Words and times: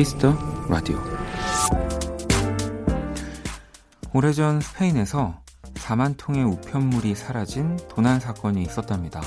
Kiss 0.00 0.19
the 0.19 0.34
Radio 0.70 0.98
오래전 4.14 4.62
스페인에서 4.62 5.38
4만 5.74 6.14
통의 6.16 6.42
우편물이 6.42 7.14
사라진 7.14 7.76
도난 7.86 8.18
사건이 8.18 8.62
있었답니다. 8.62 9.20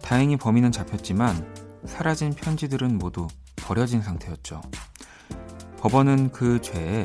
다행히 0.00 0.36
범인은 0.36 0.70
잡혔지만 0.70 1.52
사라진 1.86 2.34
편지들은 2.34 2.98
모두 2.98 3.26
버려진 3.56 4.00
상태였죠. 4.00 4.60
법원은 5.78 6.30
그 6.30 6.60
죄에 6.60 7.02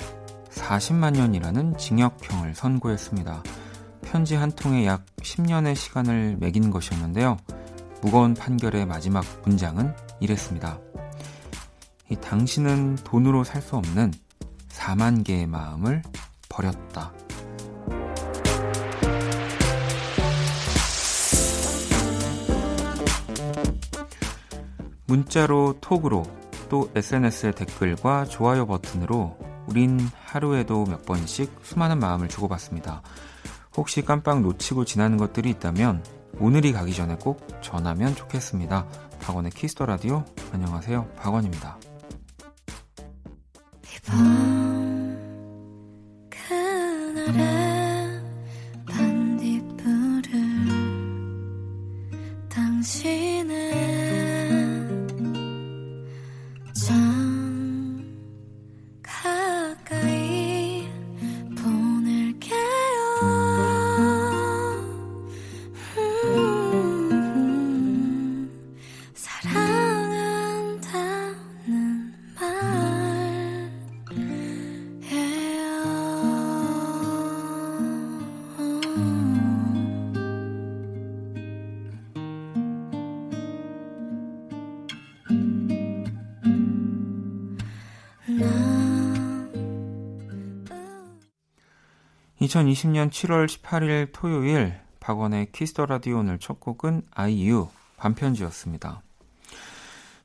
40만 0.51 1.13
년이라는 1.13 1.75
징역형을 1.75 2.53
선고했습니다. 2.53 3.41
편지 4.03 4.35
한 4.35 4.51
통에 4.51 4.85
약 4.85 5.07
10년의 5.23 5.75
시간을 5.75 6.37
매긴 6.39 6.69
것이었는데요. 6.69 7.37
무거운 8.03 8.35
판결의 8.35 8.85
마지막 8.85 9.25
문장은 9.43 9.95
이랬습니다. 10.19 10.77
이 12.09 12.15
당신은 12.15 12.97
돈으로 13.03 13.43
살 13.43 13.61
수 13.61 13.75
없는 13.75 14.13
4만 14.69 15.23
개의 15.23 15.45
마음을 15.47 16.01
버렸다. 16.47 17.13
문자로 25.05 25.77
톡으로 25.81 26.23
또 26.69 26.89
SNS의 26.95 27.53
댓글과 27.55 28.25
좋아요 28.25 28.67
버튼으로 28.67 29.37
우린 29.67 29.99
하루에도 30.23 30.85
몇 30.85 31.05
번씩 31.05 31.59
수많은 31.63 31.99
마음을 31.99 32.27
주고받습니다. 32.27 33.01
혹시 33.75 34.03
깜빡 34.03 34.41
놓치고 34.41 34.85
지나는 34.85 35.17
것들이 35.17 35.49
있다면 35.51 36.03
오늘이 36.39 36.73
가기 36.73 36.93
전에 36.93 37.15
꼭 37.15 37.45
전하면 37.61 38.15
좋겠습니다. 38.15 38.87
박원의 39.21 39.51
Kiss 39.51 39.71
the 39.71 39.85
Radio 39.85 40.23
안녕하세요. 40.53 41.07
박원입니다. 41.17 41.77
怕 44.09 44.58
(2020년 92.49 93.11
7월 93.11 93.45
18일) 93.45 94.09
토요일 94.11 94.79
박원의 94.99 95.51
Kiss 95.51 95.71
the 95.71 95.85
Radio 95.85 96.17
오늘 96.17 96.39
첫 96.39 96.59
곡은 96.59 97.03
아이유 97.11 97.67
밤편지였습니다. 97.97 99.03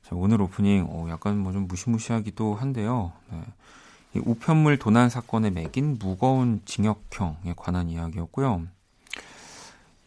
자, 0.01 0.09
오늘 0.15 0.41
오프닝 0.41 0.87
어, 0.89 1.07
약간 1.09 1.37
뭐 1.37 1.53
좀 1.53 1.67
무시무시하기도 1.67 2.55
한데요. 2.55 3.13
네. 3.31 3.43
이 4.15 4.21
우편물 4.25 4.79
도난 4.79 5.09
사건에 5.09 5.51
매긴 5.51 5.97
무거운 5.99 6.61
징역형에 6.65 7.53
관한 7.55 7.89
이야기였고요. 7.89 8.63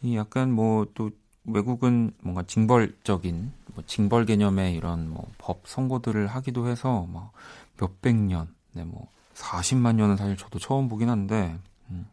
이 0.01 0.17
약간 0.17 0.51
뭐 0.51 0.87
또 0.93 1.11
외국은 1.45 2.11
뭔가 2.21 2.43
징벌적인 2.43 3.51
뭐 3.75 3.83
징벌 3.87 4.25
개념의 4.25 4.75
이런 4.75 5.09
뭐 5.09 5.25
법 5.37 5.61
선고들을 5.65 6.27
하기도 6.27 6.67
해서 6.67 7.05
뭐 7.07 7.31
몇백 7.79 8.15
년, 8.17 8.53
네, 8.73 8.83
뭐 8.83 9.07
40만 9.35 9.95
년은 9.95 10.17
사실 10.17 10.35
저도 10.35 10.59
처음 10.59 10.89
보긴 10.89 11.09
한데 11.09 11.57
음. 11.91 12.07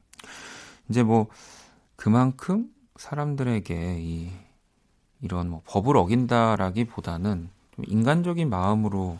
이제 0.89 1.03
뭐 1.03 1.27
그만큼 1.97 2.73
사람들에게 2.97 3.99
이 4.01 4.31
이런 5.23 5.49
뭐 5.49 5.63
법을 5.67 5.97
어긴다라기보다는 5.97 7.49
좀 7.75 7.85
인간적인 7.87 8.49
마음으로 8.49 9.19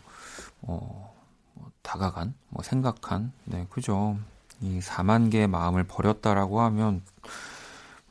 어, 0.61 1.15
뭐 1.53 1.71
다가간, 1.81 2.33
뭐 2.49 2.63
생각한, 2.63 3.31
네, 3.45 3.65
그죠. 3.69 4.17
이 4.61 4.79
4만 4.79 5.31
개의 5.31 5.47
마음을 5.47 5.83
버렸다라고 5.83 6.61
하면 6.61 7.01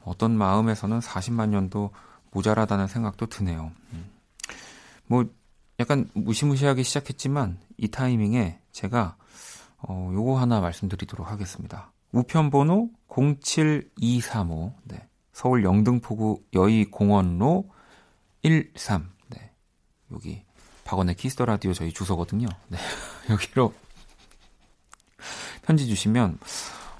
어떤 0.04 0.36
마음에서는 0.36 1.00
40만 1.00 1.48
년도 1.48 1.90
모자라다는 2.30 2.86
생각도 2.86 3.26
드네요. 3.26 3.72
음. 3.92 4.10
뭐 5.06 5.24
약간 5.80 6.08
무시무시하게 6.14 6.82
시작했지만 6.82 7.58
이 7.76 7.88
타이밍에 7.88 8.60
제가 8.72 9.16
어, 9.78 10.10
요거 10.12 10.38
하나 10.38 10.60
말씀드리도록 10.60 11.30
하겠습니다. 11.30 11.92
우편번호 12.12 12.90
07235 13.08 14.74
네. 14.84 15.08
서울 15.32 15.64
영등포구 15.64 16.42
여의공원로 16.54 17.68
13 18.42 19.10
네. 19.28 19.50
여기 20.12 20.42
박원의 20.84 21.16
키스 21.16 21.34
더 21.34 21.44
라디오 21.44 21.72
저희 21.72 21.92
주소거든요. 21.92 22.46
네. 22.68 22.78
여기로 23.30 23.74
편지 25.62 25.86
주시면 25.86 26.38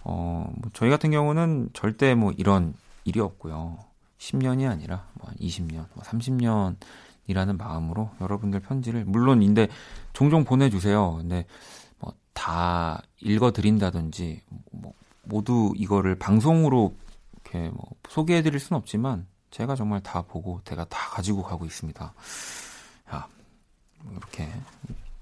어, 0.05 0.53
뭐 0.57 0.71
저희 0.73 0.91
같은 0.91 1.11
경우는 1.11 1.71
절대 1.73 2.15
뭐 2.15 2.33
이런 2.37 2.75
일이 3.05 3.21
없고요. 3.21 3.79
10년이 4.19 4.69
아니라 4.69 5.07
뭐 5.15 5.31
20년, 5.41 5.87
뭐 5.95 6.03
30년이라는 6.05 7.57
마음으로 7.57 8.11
여러분들 8.21 8.61
편지를 8.61 9.05
물론 9.05 9.43
인데 9.43 9.69
종종 10.13 10.45
보내 10.45 10.69
주세요. 10.69 11.17
근데 11.17 11.37
뭐 11.37 11.47
다 12.37 13.03
읽어드린다든지 13.21 14.43
뭐 14.71 14.93
모두 15.25 15.73
이거를 15.75 16.17
방송으로 16.17 16.95
이렇게 17.33 17.71
뭐 17.71 17.87
소개해드릴 18.09 18.61
수는 18.61 18.79
없지만 18.79 19.27
제가 19.51 19.75
정말 19.75 20.03
다 20.03 20.23
보고 20.23 20.61
제가 20.65 20.85
다 20.85 21.11
가지고 21.11 21.43
가고 21.43 21.65
있습니다. 21.65 22.13
야, 23.15 23.29
뭐 24.03 24.13
이렇게 24.17 24.49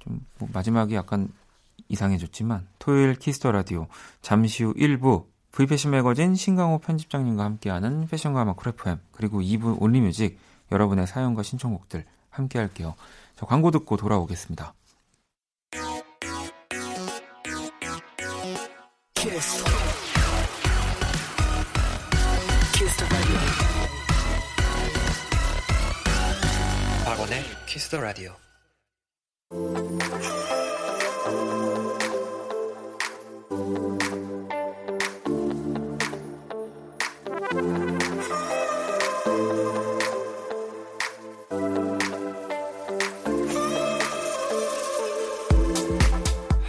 좀 0.01 0.21
뭐 0.39 0.49
마지막이 0.53 0.95
약간 0.95 1.29
이상해졌지만 1.89 2.67
토요일 2.79 3.15
키스 3.15 3.39
더 3.39 3.53
라디오 3.53 3.87
잠시 4.21 4.65
후 4.65 4.75
1부 4.75 5.27
V패션 5.53 5.93
매거진 5.93 6.35
신강호 6.35 6.79
편집장님과 6.79 7.45
함께하는 7.45 8.09
패션과 8.09 8.45
음악 8.45 8.60
쿨 8.60 8.69
FM 8.69 8.99
그리고 9.13 9.41
2부 9.41 9.81
Only 9.81 10.07
Music 10.07 10.39
여러분의 10.73 11.07
사연과 11.07 11.43
신청곡들 11.45 12.05
함께 12.31 12.59
할게요. 12.59 12.95
저 13.37 13.47
광고 13.47 13.71
듣고 13.71 13.97
돌아오겠습니다. 13.97 14.75
박원의 27.05 27.43
키스 27.67 27.89
더 27.89 28.01
라디오 28.01 28.33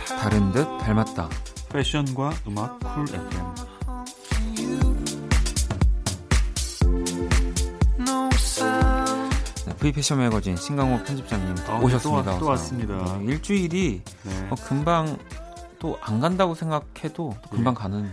다른 0.07 0.51
듯 0.51 0.65
닮았다. 0.79 1.29
패션과 1.75 2.31
음악 2.47 2.79
쿨 2.79 3.03
FM. 3.03 4.65
네, 9.65 9.75
V 9.79 9.91
패션 9.91 10.19
매거진 10.19 10.55
신강호 10.55 11.03
편집장님 11.03 11.55
아, 11.67 11.79
오셨습니다. 11.79 12.33
또, 12.33 12.39
또 12.39 12.49
왔 12.49 12.57
습니다. 12.57 13.17
네, 13.19 13.25
일주일이 13.25 14.01
네. 14.23 14.47
어, 14.49 14.55
금방 14.55 15.17
또 15.79 15.97
안 16.01 16.19
간다고 16.19 16.55
생각해도 16.55 17.35
금방 17.49 17.73
네. 17.73 17.79
가는 17.81 18.11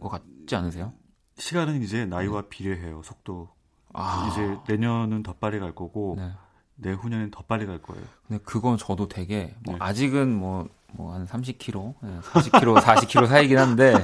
것 0.00 0.08
같지 0.08 0.54
않으세요? 0.54 0.92
시간은 1.38 1.82
이제 1.82 2.04
나이와 2.04 2.42
네. 2.42 2.48
비례해요. 2.50 3.02
속도. 3.04 3.48
아. 3.94 4.28
이제 4.30 4.56
내년은 4.68 5.22
더 5.22 5.32
빨리 5.34 5.58
갈 5.58 5.74
거고 5.74 6.16
네. 6.18 6.30
내후년엔 6.76 7.30
더 7.30 7.42
빨리 7.42 7.64
갈 7.66 7.80
거예요. 7.80 8.02
근데 8.26 8.42
그건 8.44 8.76
저도 8.76 9.08
되게 9.08 9.54
뭐 9.64 9.76
아직은 9.78 10.34
뭐 10.34 10.68
뭐 10.92 11.12
한 11.14 11.26
30km, 11.26 11.94
40km, 12.22 12.80
40km 12.80 13.26
사이긴 13.28 13.58
한데 13.58 13.94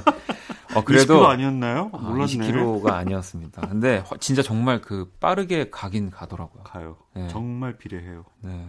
어, 0.75 0.85
그래도 0.85 1.21
20kg 1.23 1.27
아니었나요? 1.27 1.91
아, 1.93 1.99
몰랐네. 1.99 2.27
20kg가 2.27 2.93
아니었습니다. 2.93 3.63
근데 3.69 4.05
진짜 4.21 4.43
정말 4.43 4.81
그 4.81 5.11
빠르게 5.21 5.71
가긴 5.71 6.11
가더라고요. 6.11 6.63
가요. 6.65 6.97
네. 7.15 7.29
정말 7.29 7.77
비례해요. 7.79 8.25
네. 8.43 8.67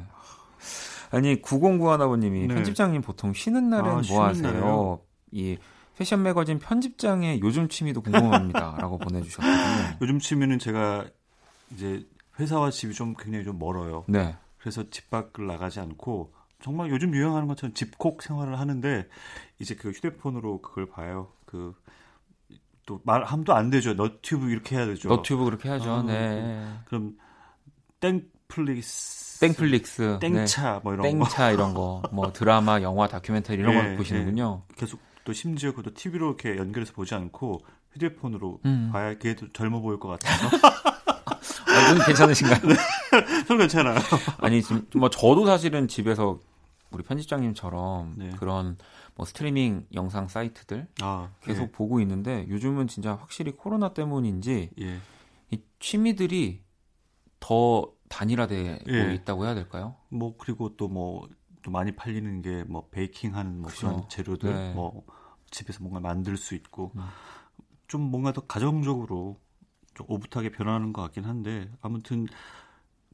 아니 1.12 1.42
9091 1.42 2.02
아버님이 2.02 2.48
네. 2.48 2.54
편집장님 2.56 3.02
보통 3.02 3.34
쉬는 3.34 3.70
날엔 3.70 3.86
아, 3.86 3.94
뭐 3.94 4.02
쉬는 4.04 4.22
하세요? 4.24 4.48
날에요? 4.52 5.00
이 5.32 5.58
패션 5.98 6.24
매거진 6.24 6.60
편집장의 6.60 7.42
요즘 7.42 7.68
취미도 7.68 8.02
궁금합니다라고 8.02 8.98
보내주셨거든요. 9.00 9.98
요즘 10.02 10.20
취미는 10.20 10.60
제가 10.60 11.06
이제 11.74 12.06
회사와 12.40 12.72
집이 12.72 12.94
좀 12.94 13.16
굉장히 13.20 13.44
좀 13.44 13.60
멀어요. 13.60 14.06
네. 14.08 14.36
그래서 14.60 14.84
집 14.90 15.10
밖을 15.10 15.46
나가지 15.48 15.80
않고 15.80 16.34
정말 16.62 16.90
요즘 16.90 17.14
유행하는 17.16 17.48
것처럼 17.48 17.74
집콕 17.74 18.22
생활을 18.22 18.60
하는데 18.60 19.08
이제 19.60 19.76
그 19.76 19.92
휴대폰으로 19.92 20.62
그걸 20.62 20.88
봐요. 20.88 21.32
그 21.46 21.74
또 22.90 23.00
말함도 23.04 23.54
안 23.54 23.70
되죠. 23.70 23.94
너튜브 23.94 24.50
이렇게 24.50 24.76
해야 24.76 24.88
되죠. 24.88 25.10
너튜브 25.10 25.46
그렇게 25.46 25.70
해야죠. 25.70 25.92
아, 25.92 26.02
네. 26.02 26.66
그럼 26.86 27.18
땡플릭스 28.00 29.40
땡플릭스 29.42 30.18
땡차 30.20 30.74
네. 30.74 30.80
뭐 30.84 30.94
이런 30.96 31.04
땡차 31.04 31.50
거. 31.50 31.52
이런 31.54 31.74
거. 31.76 32.02
뭐 32.12 32.34
드라마, 32.34 32.82
영화, 32.82 33.08
다큐멘터리 33.08 33.60
이런 33.60 33.76
네, 33.76 33.82
걸 33.84 33.96
보시는군요. 33.98 34.64
네. 34.68 34.76
계속 34.76 35.00
또 35.24 35.34
심지어 35.34 35.70
그것도 35.70 35.94
TV로 35.94 36.30
이렇게 36.30 36.58
연결해서 36.58 36.94
보지 36.94 37.14
않고 37.14 37.64
휴대폰으로 37.94 38.62
음. 38.66 38.90
봐야 38.92 39.14
그게 39.14 39.36
더 39.36 39.46
젊어 39.54 39.82
보일 39.82 40.00
것 40.00 40.08
같아서. 40.08 40.58
아, 41.70 41.94
눈 41.94 42.04
괜찮으신가요? 42.08 42.60
네, 42.66 43.44
저는 43.46 43.60
괜찮아요. 43.60 44.00
아니, 44.40 44.64
지금 44.64 44.84
뭐 44.96 45.12
저도 45.12 45.46
사실은 45.46 45.88
집에서 45.88 46.40
우리 46.92 47.04
편집장님처럼 47.04 48.16
네. 48.18 48.30
그런 48.38 48.78
뭐 49.16 49.26
스트리밍 49.26 49.88
영상 49.94 50.28
사이트들 50.28 50.88
아, 51.02 51.32
계속 51.42 51.66
네. 51.66 51.72
보고 51.72 52.00
있는데 52.02 52.46
요즘은 52.50 52.88
진짜 52.88 53.16
확실히 53.16 53.52
코로나 53.52 53.94
때문인지 53.94 54.72
예. 54.80 54.98
이 55.52 55.62
취미들이 55.80 56.64
더 57.40 57.92
단일화되고 58.10 58.92
예. 58.92 59.14
있다고 59.14 59.46
해야 59.46 59.54
될까요? 59.56 59.96
뭐 60.10 60.36
그리고 60.38 60.76
또 60.78 60.88
뭐 60.88 61.28
또 61.62 61.72
많이 61.72 61.92
팔리는 61.94 62.42
게 62.42 62.64
뭐 62.70 62.88
베이킹하는 62.90 63.62
뭐 63.62 63.70
그런 63.70 64.08
재료들 64.08 64.54
네. 64.54 64.74
뭐 64.74 65.04
집에서 65.52 65.82
뭔가 65.84 66.00
만들 66.00 66.38
수 66.38 66.56
있고 66.56 66.94
음. 66.96 67.02
좀 67.88 68.02
뭔가 68.02 68.32
더 68.32 68.42
가정적으로 68.42 69.38
좀 69.94 70.06
오붓하게 70.10 70.52
변하는 70.52 70.94
것 70.94 71.02
같긴 71.02 71.26
한데 71.26 71.70
아무튼 71.82 72.28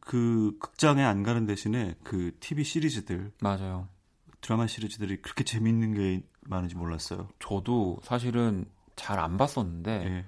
그 0.05 0.55
극장에 0.59 1.03
안 1.03 1.23
가는 1.23 1.45
대신에 1.45 1.95
그 2.03 2.31
TV 2.39 2.63
시리즈들 2.63 3.31
맞아요. 3.41 3.87
드라마 4.39 4.67
시리즈들이 4.67 5.21
그렇게 5.21 5.43
재밌는 5.43 5.93
게 5.95 6.23
많은지 6.41 6.75
몰랐어요. 6.75 7.27
저도 7.39 7.99
사실은 8.03 8.65
잘 8.95 9.19
안 9.19 9.35
봤었는데 9.37 9.97
네. 10.05 10.25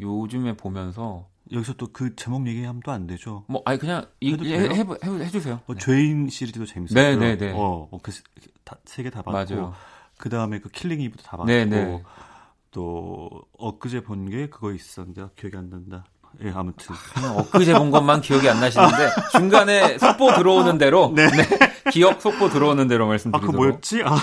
요즘에 0.00 0.56
보면서 0.56 1.28
여기서 1.52 1.74
또 1.74 1.88
그 1.92 2.14
제목 2.16 2.46
얘기하면 2.46 2.80
또 2.84 2.92
안 2.92 3.06
되죠. 3.08 3.44
뭐 3.48 3.62
아니 3.64 3.78
그냥 3.78 4.06
이, 4.20 4.32
해도 4.32 4.44
해, 4.46 4.58
해, 4.60 4.68
해, 4.68 5.24
해 5.24 5.28
주세요. 5.28 5.60
뭐 5.66 5.74
네. 5.74 5.80
죄인 5.84 6.28
시리즈도 6.30 6.64
재밌었고요. 6.64 7.02
네네네. 7.02 7.36
네, 7.36 7.46
네. 7.48 7.52
어, 7.52 7.88
어 7.90 7.98
그세 8.02 9.02
개다 9.02 9.22
봤고 9.22 9.72
그 10.18 10.28
다음에 10.28 10.60
그 10.60 10.68
킬링 10.70 11.00
이브도 11.00 11.22
다 11.24 11.32
봤고 11.36 11.46
네네. 11.46 12.02
또 12.70 13.30
엊그제 13.58 14.02
본 14.04 14.28
게 14.30 14.48
그거 14.48 14.72
있었는데 14.72 15.28
기억이 15.36 15.56
안 15.56 15.68
난다. 15.70 16.04
예, 16.44 16.52
아무튼. 16.54 16.94
아, 17.16 17.34
엊그제 17.38 17.74
본 17.74 17.90
것만 17.90 18.20
기억이 18.20 18.48
안 18.48 18.60
나시는데 18.60 19.10
중간에 19.32 19.98
속보 19.98 20.34
들어오는 20.34 20.78
대로 20.78 21.12
네. 21.14 21.26
네. 21.30 21.44
기억 21.90 22.20
속보 22.20 22.50
들어오는 22.50 22.88
대로 22.88 23.06
말씀드리도록. 23.06 23.54
아, 23.54 23.56
그 23.56 23.56
뭐였지? 23.56 24.02
아. 24.04 24.16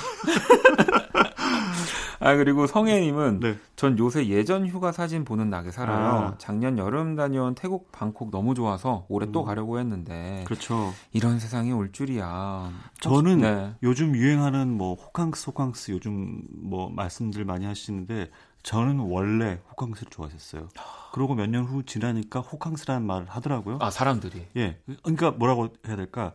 아 2.23 2.35
그리고 2.37 2.67
성혜님은 2.67 3.41
네. 3.41 3.57
전 3.75 3.99
요새 3.99 4.27
예전 4.27 4.65
휴가 4.65 4.93
사진 4.93 5.25
보는 5.25 5.49
낙에 5.49 5.71
살아요. 5.71 6.07
아. 6.07 6.35
작년 6.37 6.77
여름 6.77 7.17
다녀온 7.17 7.53
태국 7.53 7.91
방콕 7.91 8.31
너무 8.31 8.55
좋아서 8.55 9.05
올해 9.09 9.27
음. 9.27 9.33
또 9.33 9.43
가려고 9.43 9.77
했는데. 9.77 10.45
그렇죠. 10.45 10.93
이런 11.11 11.39
세상이 11.39 11.73
올 11.73 11.91
줄이야. 11.91 12.71
저는 13.01 13.39
네. 13.39 13.73
요즘 13.83 14.15
유행하는 14.15 14.69
뭐 14.69 14.93
호캉스 14.95 15.49
호캉스 15.49 15.91
요즘 15.91 16.43
뭐 16.49 16.89
말씀들 16.89 17.43
많이 17.43 17.65
하시는데 17.65 18.29
저는 18.63 18.99
원래 18.99 19.59
호캉스를 19.71 20.09
좋아했었어요. 20.09 20.69
그러고 21.11 21.35
몇 21.35 21.47
년 21.47 21.65
후 21.65 21.83
지나니까 21.83 22.39
호캉스라는 22.39 23.05
말을 23.05 23.29
하더라고요. 23.29 23.77
아 23.81 23.89
사람들이. 23.91 24.47
예. 24.55 24.79
그러니까 25.03 25.31
뭐라고 25.31 25.69
해야 25.87 25.95
될까? 25.95 26.33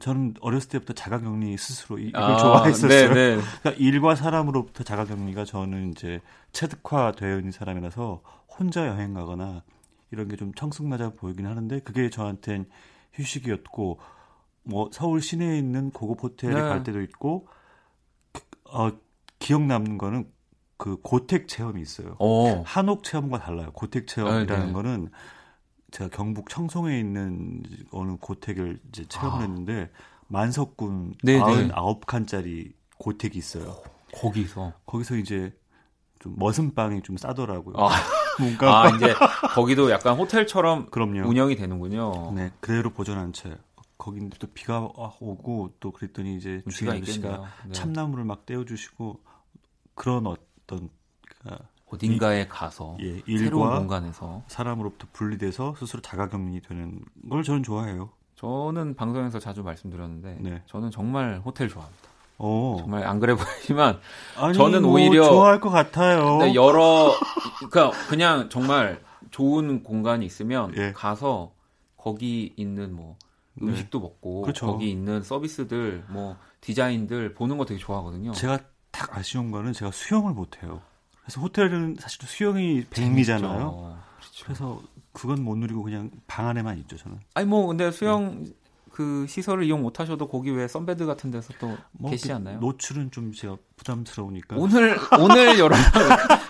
저는 0.00 0.34
어렸을 0.40 0.70
때부터 0.70 0.92
자가격리 0.94 1.56
스스로 1.56 1.98
이걸 1.98 2.20
아, 2.22 2.36
좋아했었어요. 2.36 3.14
네네. 3.14 3.36
네. 3.36 3.42
그러니까 3.62 3.70
일과 3.82 4.14
사람으로부터 4.16 4.82
자가격리가 4.82 5.44
저는 5.44 5.90
이제 5.92 6.20
체득화되어 6.52 7.36
있는 7.38 7.52
사람이라서 7.52 8.22
혼자 8.58 8.88
여행 8.88 9.14
가거나 9.14 9.62
이런 10.10 10.28
게 10.28 10.36
좀 10.36 10.52
청승맞아 10.54 11.10
보이긴 11.10 11.46
하는데 11.46 11.78
그게 11.80 12.10
저한텐 12.10 12.66
휴식이었고 13.14 14.00
뭐 14.64 14.90
서울 14.92 15.20
시내에 15.20 15.58
있는 15.58 15.90
고급 15.90 16.22
호텔에 16.24 16.54
네. 16.54 16.60
갈 16.62 16.82
때도 16.82 17.00
있고 17.02 17.46
어 18.64 18.90
기억 19.38 19.62
남는 19.62 19.98
거는 19.98 20.32
그 20.84 20.98
고택 21.00 21.48
체험이 21.48 21.80
있어요. 21.80 22.14
오. 22.18 22.62
한옥 22.66 23.04
체험과 23.04 23.38
달라요. 23.38 23.70
고택 23.72 24.06
체험이라는 24.06 24.46
네, 24.46 24.66
네. 24.66 24.72
거는 24.74 25.08
제가 25.92 26.10
경북 26.10 26.50
청송에 26.50 27.00
있는 27.00 27.62
어느 27.90 28.16
고택을 28.20 28.80
이제 28.90 29.06
체험을 29.08 29.38
아. 29.38 29.40
했는데 29.40 29.90
만석군 30.28 31.14
네네. 31.22 31.68
99칸짜리 31.68 32.74
고택이 32.98 33.38
있어요. 33.38 33.80
거기서 34.12 34.74
거기서 34.84 35.16
이제 35.16 35.56
좀 36.18 36.34
머슴빵이 36.36 37.00
좀 37.00 37.16
싸더라고요. 37.16 37.76
아, 37.78 37.88
뭔가 38.38 38.82
아 38.82 38.90
이제 38.90 39.14
거기도 39.54 39.90
약간 39.90 40.18
호텔처럼 40.18 40.90
그럼요. 40.90 41.26
운영이 41.26 41.56
되는군요. 41.56 42.32
네, 42.34 42.50
그대로 42.60 42.90
보존한 42.90 43.32
채. 43.32 43.56
거긴데 43.96 44.36
또 44.38 44.48
비가 44.48 44.80
오고 45.18 45.76
또 45.80 45.92
그랬더니 45.92 46.36
이제 46.36 46.60
주인 46.68 46.90
아저씨가 46.90 47.42
네. 47.68 47.72
참나무를 47.72 48.24
막 48.26 48.44
떼어주시고 48.44 49.22
그런 49.94 50.26
어떤 50.26 50.44
그 50.66 51.56
어딘가에 51.86 52.42
이, 52.42 52.48
가서 52.48 52.96
예, 53.00 53.20
새로운 53.36 53.78
공간에서 53.78 54.42
사람으로부터 54.48 55.06
분리돼서 55.12 55.74
스스로 55.78 56.00
자가격리 56.02 56.60
되는 56.62 57.00
걸 57.28 57.42
저는 57.42 57.62
좋아해요. 57.62 58.10
저는 58.36 58.94
방송에서 58.96 59.38
자주 59.38 59.62
말씀드렸는데 59.62 60.38
네. 60.40 60.62
저는 60.66 60.90
정말 60.90 61.40
호텔 61.44 61.68
좋아합니다. 61.68 62.08
오. 62.38 62.76
정말 62.78 63.06
안 63.06 63.20
그래 63.20 63.34
보이지만 63.34 64.00
아니, 64.36 64.54
저는 64.54 64.82
뭐 64.82 64.94
오히려 64.94 65.24
좋아할 65.28 65.60
것 65.60 65.70
같아요. 65.70 66.52
여러 66.54 67.12
그냥 67.70 67.92
그냥 68.08 68.48
정말 68.48 69.00
좋은 69.30 69.82
공간이 69.82 70.26
있으면 70.26 70.74
예. 70.76 70.92
가서 70.92 71.52
거기 71.96 72.52
있는 72.56 72.94
뭐 72.94 73.16
네. 73.54 73.68
음식도 73.68 73.98
네. 73.98 74.02
먹고 74.02 74.42
그렇죠. 74.42 74.66
거기 74.66 74.90
있는 74.90 75.22
서비스들 75.22 76.04
뭐 76.08 76.36
디자인들 76.60 77.34
보는 77.34 77.56
거 77.56 77.64
되게 77.64 77.78
좋아하거든요. 77.78 78.32
제가 78.32 78.58
딱 78.94 79.16
아쉬운 79.16 79.50
거는 79.50 79.72
제가 79.72 79.90
수영을 79.90 80.32
못 80.32 80.62
해요. 80.62 80.80
그래서 81.22 81.40
호텔은 81.40 81.96
사실 81.98 82.26
수영이 82.26 82.84
백미잖아요. 82.90 83.98
그렇죠. 84.18 84.44
그래서 84.44 84.82
그건 85.12 85.42
못 85.42 85.56
누리고 85.56 85.82
그냥 85.82 86.10
방 86.26 86.48
안에만 86.48 86.78
있죠 86.80 86.96
저는. 86.96 87.18
아니 87.34 87.46
뭐 87.46 87.66
근데 87.66 87.90
수영 87.90 88.44
네. 88.44 88.50
그 88.92 89.26
시설을 89.28 89.64
이용 89.64 89.82
못 89.82 89.98
하셔도 89.98 90.28
거기 90.28 90.50
왜 90.50 90.68
선베드 90.68 91.04
같은 91.06 91.30
데서 91.32 91.52
또 91.58 91.76
뭐 91.92 92.10
계시지 92.10 92.28
그 92.28 92.34
않나요? 92.34 92.58
노출은 92.60 93.10
좀 93.10 93.32
제가 93.32 93.56
부담스러우니까. 93.76 94.56
오늘 94.56 94.96
오늘 95.20 95.58
여러분 95.58 95.78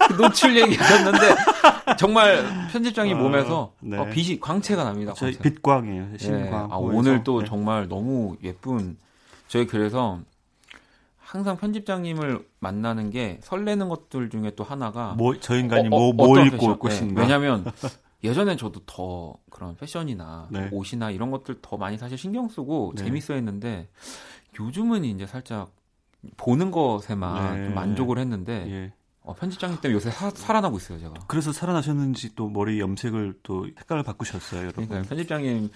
그 0.08 0.12
노출 0.22 0.54
얘기하셨는데 0.60 1.34
정말 1.98 2.44
편집장이 2.70 3.14
아, 3.14 3.16
몸에서 3.16 3.72
네. 3.80 3.96
어, 3.96 4.04
빛이 4.10 4.40
광채가 4.40 4.84
납니다. 4.84 5.14
광채. 5.14 5.38
빛광이에요. 5.38 6.18
신광. 6.18 6.42
네. 6.42 6.50
아, 6.52 6.76
오늘 6.76 7.22
또 7.24 7.40
네. 7.40 7.46
정말 7.48 7.88
너무 7.88 8.36
예쁜 8.42 8.98
저희 9.48 9.66
그래서 9.66 10.20
항상 11.24 11.56
편집장님을 11.56 12.46
만나는 12.60 13.10
게 13.10 13.38
설레는 13.42 13.88
것들 13.88 14.28
중에 14.28 14.52
또 14.54 14.62
하나가 14.62 15.14
뭐, 15.14 15.34
저 15.40 15.56
인간이 15.56 15.88
어, 15.90 15.96
어, 15.96 16.12
뭐, 16.12 16.26
뭐 16.26 16.38
입고 16.44 16.66
올 16.66 16.78
것인가. 16.78 17.14
네, 17.14 17.20
왜냐하면 17.22 17.64
예전엔 18.22 18.58
저도 18.58 18.80
더 18.84 19.34
그런 19.50 19.74
패션이나 19.74 20.48
네. 20.50 20.68
옷이나 20.70 21.10
이런 21.10 21.30
것들 21.30 21.56
더 21.62 21.76
많이 21.78 21.96
사실 21.96 22.18
신경 22.18 22.48
쓰고 22.48 22.92
네. 22.96 23.04
재밌어 23.04 23.34
했는데 23.34 23.88
요즘은 24.60 25.04
이제 25.04 25.26
살짝 25.26 25.72
보는 26.36 26.70
것에만 26.70 27.56
네. 27.56 27.64
좀 27.66 27.74
만족을 27.74 28.18
했는데 28.18 28.66
예. 28.68 28.92
어, 29.26 29.32
편집장님 29.32 29.80
때문에 29.80 29.96
요새 29.96 30.10
사, 30.10 30.28
살아나고 30.28 30.76
있어요, 30.76 30.98
제가. 30.98 31.14
그래서 31.26 31.50
살아나셨는지 31.50 32.34
또 32.34 32.50
머리 32.50 32.78
염색을 32.78 33.38
또 33.42 33.66
색깔을 33.78 34.02
바꾸셨어요, 34.02 34.60
여러분. 34.60 34.86
그러니까 34.86 35.08
편집장님의 35.08 35.70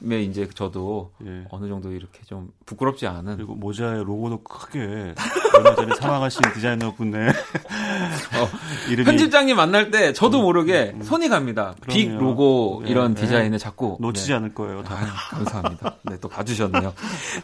네. 0.00 0.22
이제 0.22 0.48
저도 0.54 1.12
네. 1.18 1.44
어느 1.50 1.68
정도 1.68 1.92
이렇게 1.92 2.22
좀 2.24 2.50
부끄럽지 2.64 3.06
않은. 3.06 3.36
그리고 3.36 3.54
모자에 3.54 3.98
로고도 3.98 4.42
크게 4.42 5.14
얼마 5.54 5.74
전에 5.74 5.94
사망하신 5.96 6.40
디자이너분의 6.54 7.28
어, 7.28 8.48
이름이 8.90 9.04
편집장님 9.04 9.54
만날 9.54 9.90
때 9.90 10.14
저도 10.14 10.38
음, 10.40 10.44
모르게 10.44 10.92
음, 10.94 11.00
음. 11.00 11.02
손이 11.02 11.28
갑니다. 11.28 11.74
그럼요. 11.80 11.94
빅 11.94 12.16
로고 12.16 12.80
네, 12.84 12.90
이런 12.90 13.12
네. 13.12 13.20
디자인을 13.20 13.58
자꾸 13.58 13.98
놓치지 14.00 14.32
않을 14.32 14.54
거예요. 14.54 14.82
다. 14.82 14.94
아, 14.94 15.36
감사합니다. 15.36 15.96
네, 16.04 16.16
또 16.22 16.28
봐주셨네요. 16.30 16.94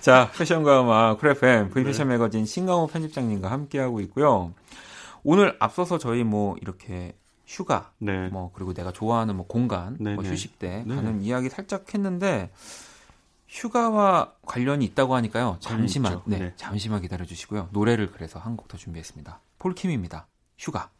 자, 0.00 0.30
패션과 0.38 0.80
음악 0.80 1.20
쿨FM 1.20 1.68
V 1.68 1.84
패션 1.84 2.08
매거진 2.08 2.46
신강호 2.46 2.86
편집장님과 2.86 3.50
함께하고 3.50 4.00
있고요. 4.00 4.54
오늘 5.25 5.57
앞서서 5.59 5.99
저희 5.99 6.23
뭐 6.23 6.57
이렇게 6.61 7.16
휴가, 7.47 7.93
네. 7.99 8.28
뭐 8.28 8.50
그리고 8.54 8.73
내가 8.73 8.93
좋아하는 8.93 9.37
뭐 9.37 9.47
공간, 9.47 9.97
네, 10.00 10.14
뭐 10.14 10.23
네. 10.23 10.31
휴식 10.31 10.59
때 10.59 10.85
네. 10.87 10.95
가는 10.95 11.21
이야기 11.23 11.49
살짝 11.50 11.93
했는데 11.93 12.50
휴가와 13.49 14.33
관련이 14.47 14.85
있다고 14.87 15.14
하니까요. 15.14 15.59
잠시만, 15.61 16.23
네, 16.26 16.38
네, 16.38 16.52
잠시만 16.57 17.02
기다려 17.02 17.25
주시고요. 17.25 17.69
노래를 17.73 18.11
그래서 18.11 18.38
한 18.38 18.57
곡 18.57 18.69
더 18.69 18.76
준비했습니다. 18.76 19.40
폴킴입니다. 19.59 20.26
휴가. 20.59 20.90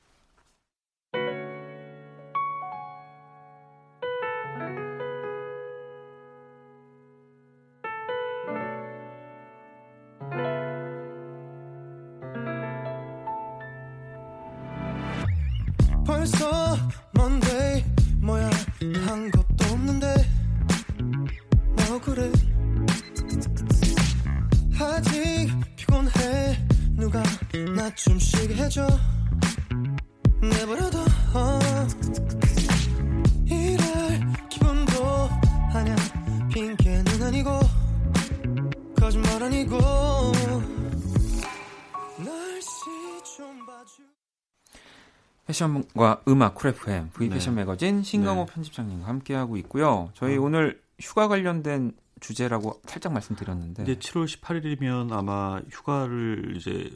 패션과 45.55 46.23
음악 46.29 46.57
쿨 46.57 46.71
FM 46.71 47.11
V 47.15 47.29
패션 47.29 47.55
네. 47.55 47.63
매거진 47.63 48.03
신강호 48.03 48.47
네. 48.47 48.53
편집장님과 48.53 49.07
함께하고 49.07 49.57
있고요. 49.59 50.11
저희 50.15 50.37
어. 50.37 50.43
오늘 50.43 50.81
휴가 51.01 51.29
관련된 51.29 51.93
주제라고 52.21 52.81
살짝 52.87 53.13
말씀드렸는데 53.13 53.85
이제 53.85 53.95
7월 53.97 54.27
18일이면 54.27 55.13
아마 55.13 55.61
휴가를 55.71 56.55
이제 56.57 56.91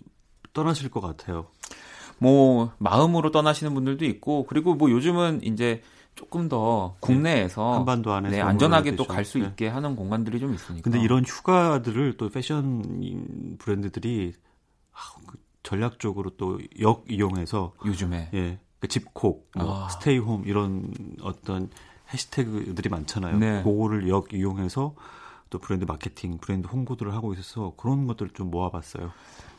떠나실 0.52 0.90
것 0.90 1.00
같아요. 1.00 1.46
뭐 2.18 2.72
마음으로 2.78 3.30
떠나시는 3.30 3.74
분들도 3.74 4.04
있고 4.04 4.46
그리고 4.46 4.74
뭐 4.74 4.90
요즘은 4.90 5.40
이제 5.44 5.82
조금 6.16 6.48
더 6.48 6.96
국내에서 6.98 7.62
네, 7.62 7.76
한반도 7.76 8.12
안에서 8.12 8.34
네, 8.34 8.42
안전하게 8.42 8.96
또 8.96 9.04
갈수 9.04 9.38
네. 9.38 9.46
있게 9.46 9.68
하는 9.68 9.94
공간들이 9.94 10.40
좀 10.40 10.52
있으니까. 10.52 10.82
근데 10.82 11.00
이런 11.00 11.24
휴가들을 11.24 12.16
또 12.16 12.28
패션 12.28 13.56
브랜드들이 13.58 14.32
그 14.32 14.47
전략적으로 15.68 16.30
또 16.30 16.58
역 16.80 17.04
이용해서 17.10 17.74
요즘에 17.84 18.30
예 18.32 18.40
그러니까 18.78 18.86
집콕, 18.88 19.50
뭐 19.56 19.84
아. 19.84 19.88
스테이홈 19.90 20.44
이런 20.46 20.92
어떤 21.20 21.68
해시태그들이 22.12 22.88
많잖아요. 22.88 23.36
네. 23.38 23.62
그거를 23.62 24.08
역 24.08 24.32
이용해서 24.32 24.94
또 25.50 25.58
브랜드 25.58 25.84
마케팅, 25.84 26.38
브랜드 26.38 26.66
홍보들을 26.68 27.12
하고 27.12 27.34
있어서 27.34 27.74
그런 27.76 28.06
것들을 28.06 28.30
좀 28.34 28.50
모아봤어요. 28.50 29.10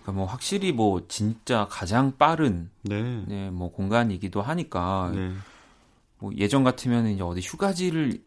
그러니까 0.01 0.11
뭐 0.13 0.25
확실히 0.25 0.71
뭐 0.71 1.05
진짜 1.07 1.67
가장 1.69 2.13
빠른 2.17 2.71
네, 2.81 3.23
네 3.27 3.49
뭐 3.51 3.71
공간이기도 3.71 4.41
하니까 4.41 5.11
네. 5.13 5.31
뭐 6.19 6.31
예전 6.37 6.63
같으면 6.63 7.07
이제 7.07 7.21
어디 7.21 7.41
휴가지를 7.41 8.23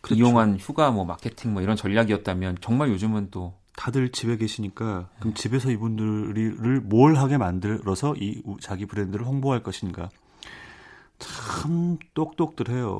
그렇죠. 0.00 0.18
이용한 0.20 0.58
휴가 0.58 0.90
뭐 0.92 1.04
마케팅 1.04 1.54
뭐 1.54 1.62
이런 1.62 1.76
전략이었다면 1.76 2.58
정말 2.60 2.90
요즘은 2.90 3.30
또 3.32 3.54
다들 3.76 4.10
집에 4.10 4.36
계시니까 4.36 5.08
그럼 5.18 5.34
네. 5.34 5.40
집에서 5.40 5.70
이분들을 5.70 6.80
뭘 6.82 7.16
하게 7.16 7.38
만들어서 7.38 8.14
이 8.16 8.42
자기 8.60 8.86
브랜드를 8.86 9.26
홍보할 9.26 9.62
것인가 9.62 10.10
참 11.18 11.98
똑똑들해요. 12.14 12.98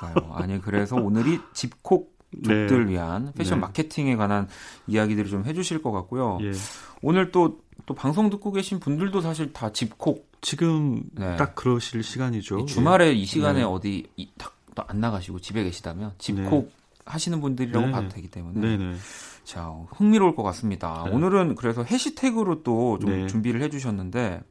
그러니까요. 0.00 0.32
아니 0.34 0.60
그래서 0.60 0.96
오늘이 0.96 1.40
집콕 1.52 2.16
족들 2.44 2.86
네. 2.86 2.92
위한 2.92 3.32
패션 3.36 3.58
네. 3.58 3.66
마케팅에 3.66 4.16
관한 4.16 4.48
이야기들을 4.86 5.30
좀 5.30 5.44
해주실 5.44 5.82
것 5.82 5.92
같고요. 5.92 6.38
예. 6.42 6.52
오늘 7.02 7.30
또, 7.30 7.60
또 7.86 7.94
방송 7.94 8.30
듣고 8.30 8.52
계신 8.52 8.80
분들도 8.80 9.20
사실 9.20 9.52
다 9.52 9.72
집콕. 9.72 10.30
지금 10.42 11.02
네. 11.12 11.36
딱 11.36 11.54
그러실 11.54 12.02
시간이죠. 12.02 12.66
주말에 12.66 13.08
예. 13.08 13.12
이 13.12 13.24
시간에 13.24 13.60
네. 13.60 13.64
어디 13.64 14.06
안 14.76 15.00
나가시고 15.00 15.40
집에 15.40 15.64
계시다면 15.64 16.12
집콕 16.18 16.66
네. 16.66 16.70
하시는 17.06 17.40
분들이라고 17.40 17.86
네. 17.86 17.92
봐도 17.92 18.08
되기 18.08 18.28
때문에. 18.28 18.96
자, 19.46 19.72
흥미로울 19.90 20.34
것 20.34 20.42
같습니다. 20.42 21.04
오늘은 21.04 21.54
그래서 21.54 21.84
해시태그로 21.84 22.64
또좀 22.64 23.28
준비를 23.28 23.62
해주셨는데, 23.62 24.42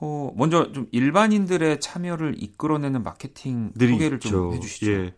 어, 0.00 0.32
먼저 0.34 0.72
좀 0.72 0.88
일반인들의 0.90 1.78
참여를 1.78 2.34
이끌어내는 2.36 3.04
마케팅 3.04 3.70
소개를 3.78 4.16
있죠. 4.16 4.28
좀 4.28 4.54
해주시죠. 4.54 4.90
예. 4.90 5.14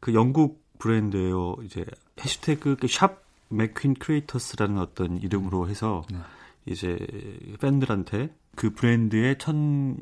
그 0.00 0.14
영국 0.14 0.64
브랜드예요. 0.80 1.54
이제 1.62 1.84
해시태그 2.20 2.76
그샵 2.80 3.22
맥퀸 3.50 3.94
크리에이터스라는 3.94 4.78
어떤 4.78 5.18
이름으로 5.18 5.68
해서 5.68 6.02
네. 6.10 6.18
이제 6.66 6.98
팬들한테 7.60 8.34
그 8.58 8.70
브랜드의 8.70 9.38
천 9.38 9.96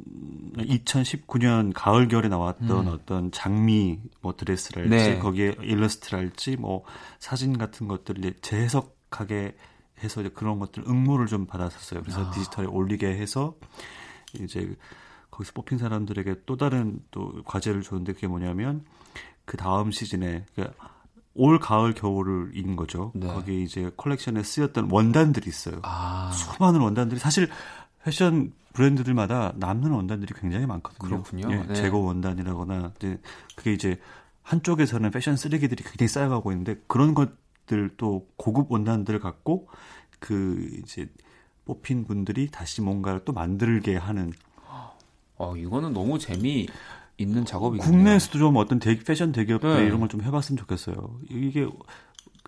2019년 0.56 1.72
가을 1.74 2.08
겨울에 2.08 2.28
나왔던 2.28 2.86
음. 2.86 2.88
어떤 2.88 3.30
장미 3.30 3.98
뭐 4.22 4.34
드레스랄지 4.34 4.88
네. 4.88 5.18
거기에 5.18 5.56
일러스트랄지 5.60 6.56
뭐 6.56 6.82
사진 7.18 7.58
같은 7.58 7.86
것들을 7.86 8.32
재해석하게 8.40 9.54
해서 10.02 10.22
이제 10.22 10.30
그런 10.30 10.58
것들 10.58 10.84
응모를 10.88 11.26
좀 11.26 11.44
받았었어요. 11.44 12.00
그래서 12.00 12.24
아. 12.24 12.30
디지털에 12.30 12.66
올리게 12.66 13.08
해서 13.08 13.56
이제 14.40 14.74
거기서 15.30 15.52
뽑힌 15.52 15.76
사람들에게 15.76 16.36
또 16.46 16.56
다른 16.56 17.00
또 17.10 17.42
과제를 17.44 17.82
줬는데 17.82 18.14
그게 18.14 18.26
뭐냐면 18.26 18.86
그 19.44 19.58
다음 19.58 19.90
시즌에 19.90 20.46
그올 21.34 21.60
가을 21.60 21.92
겨울을 21.92 22.52
인 22.54 22.74
거죠. 22.74 23.12
네. 23.14 23.26
거기에 23.26 23.60
이제 23.60 23.90
컬렉션에 23.98 24.42
쓰였던 24.42 24.88
원단들이 24.90 25.46
있어요. 25.46 25.80
아. 25.82 26.30
수많은 26.32 26.80
원단들이 26.80 27.20
사실 27.20 27.50
패션 28.06 28.52
브랜드들마다 28.72 29.52
남는 29.56 29.90
원단들이 29.90 30.32
굉장히 30.40 30.64
많거든요. 30.64 31.08
그렇군요. 31.08 31.50
예, 31.50 31.56
네. 31.66 31.74
재고 31.74 32.04
원단이라거나 32.04 32.92
이제 32.96 33.18
그게 33.56 33.72
이제 33.72 33.98
한쪽에서는 34.42 35.10
패션 35.10 35.36
쓰레기들이 35.36 35.82
굉장히 35.82 36.06
쌓여가고 36.06 36.52
있는데 36.52 36.76
그런 36.86 37.14
것들 37.14 37.90
또 37.96 38.28
고급 38.36 38.70
원단들을 38.70 39.18
갖고 39.18 39.66
그 40.20 40.68
이제 40.84 41.08
뽑힌 41.64 42.04
분들이 42.04 42.48
다시 42.48 42.80
뭔가를 42.80 43.24
또 43.24 43.32
만들게 43.32 43.96
하는. 43.96 44.32
어, 45.38 45.56
이거는 45.56 45.92
너무 45.92 46.20
재미 46.20 46.68
있는 47.18 47.44
작업이 47.44 47.78
국내에서도 47.78 48.38
좀 48.38 48.56
어떤 48.56 48.78
대, 48.78 48.96
패션 49.00 49.32
대기업들 49.32 49.78
네. 49.80 49.84
이런 49.86 49.98
걸 49.98 50.08
좀 50.08 50.22
해봤으면 50.22 50.58
좋겠어요. 50.58 51.18
이게 51.28 51.66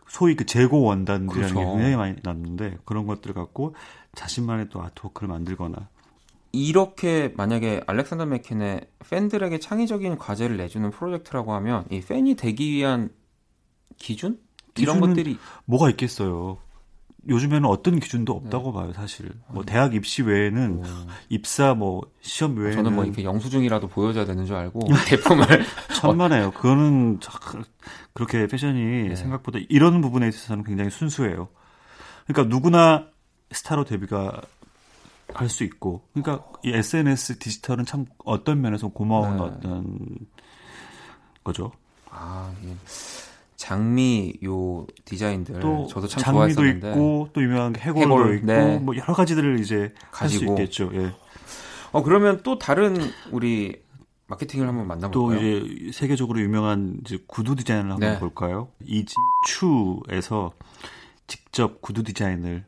소위 0.06 0.36
그 0.36 0.46
재고 0.46 0.82
원단들이라는 0.82 1.52
그렇죠. 1.54 1.54
게 1.54 1.64
굉장히 1.72 1.96
많이 1.96 2.14
났는데 2.22 2.78
그런 2.84 3.06
것들 3.08 3.34
갖고 3.34 3.74
자신만의 4.14 4.68
또 4.70 4.82
아트워크를 4.82 5.28
만들거나 5.28 5.88
이렇게 6.52 7.32
만약에 7.36 7.82
알렉산더 7.86 8.26
맥킨의 8.26 8.80
팬들에게 9.10 9.58
창의적인 9.58 10.18
과제를 10.18 10.56
내주는 10.56 10.90
프로젝트라고 10.90 11.52
하면 11.54 11.84
이 11.90 12.00
팬이 12.00 12.36
되기 12.36 12.72
위한 12.72 13.10
기준 13.96 14.38
이런 14.76 15.00
것들이 15.00 15.38
뭐가 15.66 15.90
있겠어요. 15.90 16.58
요즘에는 17.28 17.66
어떤 17.66 18.00
기준도 18.00 18.32
없다고 18.32 18.70
네. 18.70 18.78
봐요, 18.78 18.92
사실. 18.94 19.30
뭐 19.48 19.62
대학 19.64 19.94
입시 19.94 20.22
외에는 20.22 20.78
오. 20.78 20.82
입사 21.28 21.74
뭐 21.74 22.00
시험 22.20 22.56
외에는 22.56 22.76
저는 22.76 22.94
뭐 22.94 23.04
이렇게 23.04 23.22
영수증이라도 23.22 23.88
보여줘야 23.88 24.24
되는 24.24 24.46
줄 24.46 24.56
알고 24.56 24.80
제품을 25.08 25.44
천만에요. 26.00 26.52
그거는 26.52 27.18
그렇게 28.14 28.46
패션이 28.46 29.08
네. 29.08 29.16
생각보다 29.16 29.58
이런 29.68 30.00
부분에 30.00 30.28
있어서는 30.28 30.64
굉장히 30.64 30.90
순수해요. 30.90 31.48
그러니까 32.26 32.54
누구나 32.54 33.08
스타로 33.52 33.84
데뷔가 33.84 34.40
할 35.34 35.48
수 35.48 35.64
있고, 35.64 36.02
그러니까 36.14 36.46
이 36.62 36.70
SNS 36.70 37.38
디지털은 37.38 37.84
참 37.84 38.06
어떤 38.24 38.60
면에서 38.60 38.88
고마운 38.88 39.36
네. 39.36 39.42
어떤 39.42 39.98
거죠. 41.44 41.72
아, 42.10 42.52
예. 42.64 42.74
장미 43.56 44.34
요 44.44 44.86
디자인들 45.04 45.60
또 45.60 45.86
저도 45.88 46.06
참 46.06 46.22
장미도 46.22 46.54
좋아했었는데 46.54 46.90
있고 46.90 47.28
또 47.32 47.42
유명한 47.42 47.72
게 47.72 47.80
해골도 47.80 48.02
해골, 48.02 48.36
있고 48.36 48.46
네. 48.46 48.78
뭐 48.78 48.96
여러 48.96 49.12
가지들을 49.12 49.58
이제 49.60 49.92
가지고 50.10 50.52
있겠죠. 50.52 50.90
예. 50.94 51.12
어 51.92 52.02
그러면 52.02 52.40
또 52.44 52.58
다른 52.58 52.96
우리 53.32 53.82
마케팅을 54.28 54.68
한번 54.68 54.86
만나볼까요? 54.86 55.10
또 55.10 55.34
이제 55.34 55.90
세계적으로 55.92 56.40
유명한 56.40 57.00
이제 57.04 57.18
구두 57.26 57.56
디자인을 57.56 57.90
한번 57.90 58.12
네. 58.12 58.18
볼까요? 58.18 58.68
이추에서 58.86 60.52
직접 61.26 61.82
구두 61.82 62.04
디자인을 62.04 62.64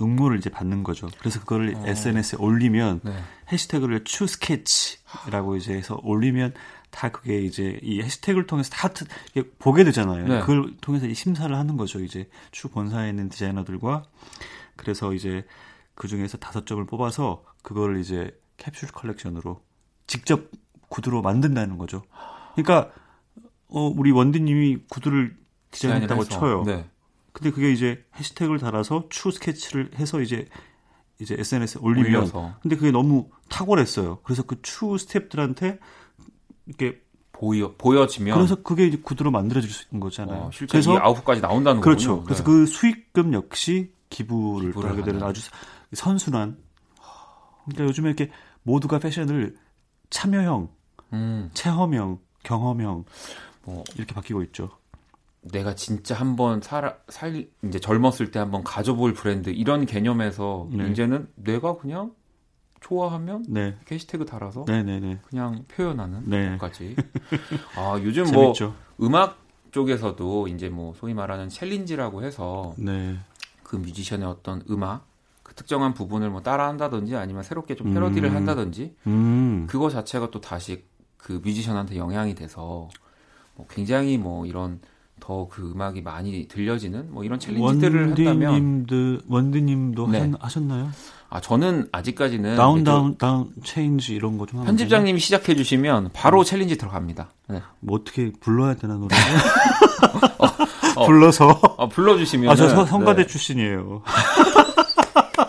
응모를 0.00 0.38
이제 0.38 0.50
받는 0.50 0.82
거죠. 0.82 1.08
그래서 1.18 1.40
그거를 1.40 1.74
어. 1.74 1.84
SNS에 1.86 2.38
올리면 2.38 3.00
네. 3.04 3.12
해시태그를 3.50 4.04
추 4.04 4.26
스케치라고 4.26 5.56
이제 5.56 5.74
해서 5.74 5.98
올리면 6.02 6.54
다 6.90 7.10
그게 7.10 7.40
이제 7.40 7.78
이 7.82 8.00
해시태그를 8.00 8.46
통해서 8.46 8.70
다 8.70 8.90
보게 9.58 9.84
되잖아요. 9.84 10.26
네. 10.26 10.40
그걸 10.40 10.76
통해서 10.80 11.06
이 11.06 11.14
심사를 11.14 11.54
하는 11.54 11.76
거죠. 11.76 12.00
이제 12.00 12.28
추 12.52 12.68
본사에 12.68 13.10
있는 13.10 13.28
디자이너들과 13.28 14.04
그래서 14.76 15.12
이제 15.12 15.44
그 15.94 16.08
중에서 16.08 16.38
다섯 16.38 16.66
점을 16.66 16.84
뽑아서 16.84 17.44
그거를 17.62 18.00
이제 18.00 18.38
캡슐 18.58 18.88
컬렉션으로 18.92 19.62
직접 20.06 20.50
구두로 20.88 21.22
만든다는 21.22 21.78
거죠. 21.78 22.02
그러니까 22.54 22.92
어 23.68 23.92
우리 23.94 24.12
원디님이 24.12 24.84
구두를 24.88 25.36
디자인했다고 25.70 26.24
쳐요. 26.24 26.62
네. 26.64 26.88
근데 27.36 27.50
그게 27.50 27.70
이제 27.70 28.02
해시태그를 28.18 28.58
달아서 28.58 29.08
추 29.10 29.30
스케치를 29.30 29.90
해서 29.96 30.22
이제 30.22 30.48
이제 31.20 31.36
SNS에 31.38 31.78
올리면 31.82 32.14
올려서. 32.22 32.54
근데 32.62 32.76
그게 32.76 32.90
너무 32.90 33.28
탁월했어요. 33.50 34.20
그래서 34.22 34.42
그 34.42 34.56
추 34.62 34.86
스탭들한테 34.86 35.78
이렇게 36.64 37.02
보여 37.32 37.74
보여지면 37.76 38.34
그래서 38.38 38.54
그게 38.62 38.86
이제 38.86 38.96
구두로 38.96 39.30
만들어질 39.30 39.70
수 39.70 39.84
있는 39.90 40.00
거잖아요. 40.00 40.44
어, 40.44 40.50
실제 40.50 40.72
그래서 40.72 40.96
아웃까지 40.96 41.42
나온다는 41.42 41.82
거죠. 41.82 41.84
그렇죠. 41.84 42.24
그래서 42.24 42.42
네. 42.42 42.46
그 42.50 42.64
수익금 42.66 43.34
역시 43.34 43.92
기부를, 44.08 44.70
기부를 44.70 44.88
하게 44.90 45.02
되는 45.02 45.22
아주 45.22 45.42
선순환. 45.92 46.56
그러니까 47.66 47.84
요즘에 47.84 48.08
이렇게 48.08 48.30
모두가 48.62 48.98
패션을 48.98 49.56
참여형, 50.08 50.70
음. 51.12 51.50
체험형, 51.52 52.18
경험형 52.44 53.04
뭐 53.64 53.84
이렇게 53.96 54.14
바뀌고 54.14 54.42
있죠. 54.44 54.70
내가 55.52 55.74
진짜 55.74 56.14
한번 56.14 56.60
살, 56.60 56.98
살 57.08 57.46
이제 57.64 57.78
젊었을 57.78 58.30
때 58.30 58.38
한번 58.38 58.64
가져볼 58.64 59.14
브랜드 59.14 59.50
이런 59.50 59.86
개념에서 59.86 60.68
네. 60.72 60.90
이제는 60.90 61.28
내가 61.34 61.76
그냥 61.76 62.12
좋아하면 62.80 63.44
네. 63.48 63.76
해시태그 63.90 64.26
달아서 64.26 64.64
네네네. 64.66 65.00
네, 65.00 65.06
네. 65.14 65.20
그냥 65.28 65.64
표현하는 65.68 66.24
네. 66.26 66.50
것까지. 66.50 66.96
아 67.76 67.98
요즘 68.02 68.30
뭐 68.32 68.52
음악 69.00 69.38
쪽에서도 69.70 70.48
이제 70.48 70.68
뭐 70.68 70.94
소위 70.94 71.14
말하는 71.14 71.48
챌린지라고 71.48 72.22
해서 72.22 72.74
네. 72.78 73.16
그 73.62 73.76
뮤지션의 73.76 74.26
어떤 74.26 74.62
음악 74.70 75.06
그 75.42 75.54
특정한 75.54 75.94
부분을 75.94 76.30
뭐 76.30 76.42
따라한다든지 76.42 77.16
아니면 77.16 77.42
새롭게 77.42 77.74
좀 77.76 77.92
패러디를 77.92 78.30
음. 78.30 78.36
한다든지 78.36 78.96
음. 79.06 79.66
그거 79.68 79.90
자체가 79.90 80.30
또 80.30 80.40
다시 80.40 80.84
그 81.16 81.40
뮤지션한테 81.44 81.96
영향이 81.96 82.34
돼서 82.34 82.88
뭐 83.54 83.66
굉장히 83.68 84.18
뭐 84.18 84.46
이런 84.46 84.80
더 85.20 85.48
그 85.50 85.70
음악이 85.72 86.02
많이 86.02 86.46
들려지는 86.48 87.12
뭐 87.12 87.24
이런 87.24 87.38
챌린지들을 87.40 88.08
한다면 88.10 88.52
원디님도 88.86 89.24
원디님도 89.28 90.06
네. 90.08 90.32
하셨나요? 90.40 90.90
아 91.28 91.40
저는 91.40 91.88
아직까지는 91.90 92.56
다운 92.56 92.84
다운 92.84 93.16
다운 93.18 93.50
챌린지 93.64 94.14
이런 94.14 94.38
거 94.38 94.46
좀 94.46 94.64
편집장님이 94.64 95.18
시작해 95.18 95.54
주시면 95.56 96.10
바로 96.12 96.40
음. 96.40 96.44
챌린지 96.44 96.76
들어갑니다. 96.78 97.30
네. 97.48 97.62
뭐 97.80 97.98
어떻게 97.98 98.30
불러야 98.40 98.74
되나 98.74 98.94
노래? 98.94 99.14
어, 100.38 101.02
어, 101.02 101.06
불러서 101.06 101.48
어, 101.76 101.88
불러주시면 101.88 102.48
아저 102.50 102.84
성가대 102.86 103.22
네. 103.22 103.26
출신이에요. 103.26 104.02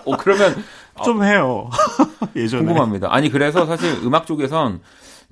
어 0.06 0.18
그러면 0.18 0.56
좀 1.04 1.24
해요. 1.24 1.70
예전에 2.36 2.64
궁금합니다. 2.66 3.14
아니 3.14 3.30
그래서 3.30 3.66
사실 3.66 3.92
음악 4.04 4.26
쪽에선 4.26 4.82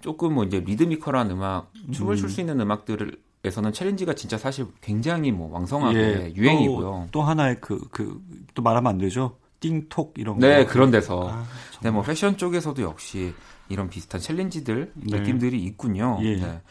조금 0.01 0.35
뭐 0.35 0.43
이제 0.43 0.59
리드미컬한 0.59 1.31
음악, 1.31 1.71
춤을 1.91 2.15
출 2.17 2.29
수 2.29 2.39
있는 2.41 2.59
음악들을 2.61 3.17
에서는 3.45 3.71
챌린지가 3.73 4.13
진짜 4.15 4.37
사실 4.37 4.65
굉장히 4.81 5.31
뭐 5.31 5.51
왕성하게 5.53 5.97
예, 5.99 6.33
유행이고요. 6.35 6.79
또, 6.81 7.07
또 7.11 7.21
하나의 7.21 7.59
그 7.61 7.79
그 7.91 8.19
또 8.53 8.61
말하면 8.61 8.89
안 8.91 8.97
되죠. 8.97 9.37
띵톡 9.59 10.13
이런 10.17 10.39
네, 10.39 10.63
거. 10.65 10.71
그런 10.71 10.91
데서. 10.91 11.29
아, 11.31 11.43
네, 11.81 11.89
뭐 11.91 12.01
패션 12.03 12.37
쪽에서도 12.37 12.81
역시 12.81 13.33
이런 13.69 13.89
비슷한 13.89 14.21
챌린지들 14.21 14.91
네. 14.93 15.19
느낌들이 15.19 15.61
있군요. 15.63 16.19
예. 16.23 16.35
네. 16.35 16.61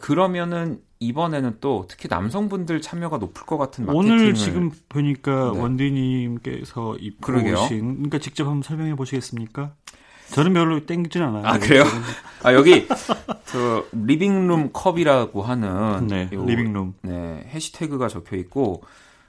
그러면은 0.00 0.80
이번에는 1.00 1.58
또 1.60 1.84
특히 1.88 2.08
남성분들 2.08 2.80
참여가 2.80 3.18
높을 3.18 3.44
것 3.44 3.58
같은 3.58 3.84
마케팅을 3.86 4.12
오늘 4.14 4.34
지금 4.34 4.70
보니까 4.88 5.52
네. 5.54 5.60
원디님께서 5.60 6.96
입고 6.98 7.20
그러게요. 7.20 7.54
오신 7.64 7.94
그러니까 7.96 8.18
직접 8.18 8.44
한번 8.46 8.62
설명해 8.62 8.94
보시겠습니까? 8.94 9.72
저는 10.32 10.52
별로 10.54 10.84
땡기진 10.86 11.22
않아요. 11.22 11.46
아 11.46 11.58
그래요? 11.58 11.84
아 12.42 12.52
여기 12.54 12.86
그 13.56 13.88
Living 13.92 14.39
Room 14.39 14.70
Cup이라고 14.74 15.42
하는 15.42 16.08
네, 16.08 16.28
요, 16.34 16.44
Living 16.44 16.74
Room 16.74 16.94
네 17.00 17.48
해시태그가 17.48 18.08
적혀 18.08 18.36
있고 18.36 18.82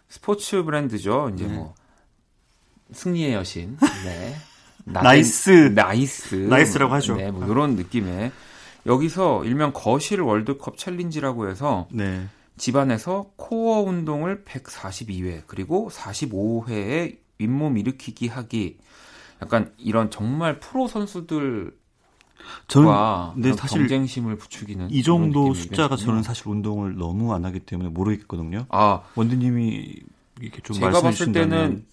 스포츠 0.10 0.64
브랜드죠. 0.64 1.32
이제 1.34 1.48
네. 1.48 1.54
뭐 1.56 1.74
승리의 2.92 3.34
여신, 3.34 3.78
네 4.04 4.36
nice 4.84 5.72
nice 5.74 6.36
nice라고 6.36 6.94
하죠. 6.96 7.16
네, 7.16 7.32
뭐 7.32 7.46
이런 7.46 7.78
느낌의 7.78 8.34
여기서 8.86 9.46
일명 9.46 9.72
거실 9.74 10.20
월드컵 10.20 10.78
챌린지라고 10.78 11.50
해서 11.50 11.88
네. 11.90 12.26
집안에서 12.58 13.32
코어 13.38 13.82
운동을 13.84 14.44
142회 14.44 15.44
그리고 15.48 15.90
45회에 15.90 17.18
윗몸 17.38 17.78
일으키기 17.78 18.28
하기 18.28 18.78
약간 19.42 19.72
이런 19.78 20.12
정말 20.12 20.60
프로 20.60 20.88
선수들 20.88 21.72
저는 22.68 23.42
네, 23.42 23.54
사실 23.54 23.80
경쟁심을 23.80 24.38
부추기는 24.38 24.90
이 24.92 25.04
정도 25.04 25.54
숫자가 25.54 25.96
저는 25.96 26.24
사실 26.24 26.48
운동을 26.50 26.98
너무 26.98 27.34
안 27.34 27.46
하기 27.46 27.62
때문에 27.62 27.90
모르겠거든요. 27.90 28.66
아 28.70 29.02
원드님이 29.16 29.96
이렇게 30.42 30.62
좀 30.62 30.76
제가 30.76 31.02
봤을 31.02 31.32
때는 31.32 31.86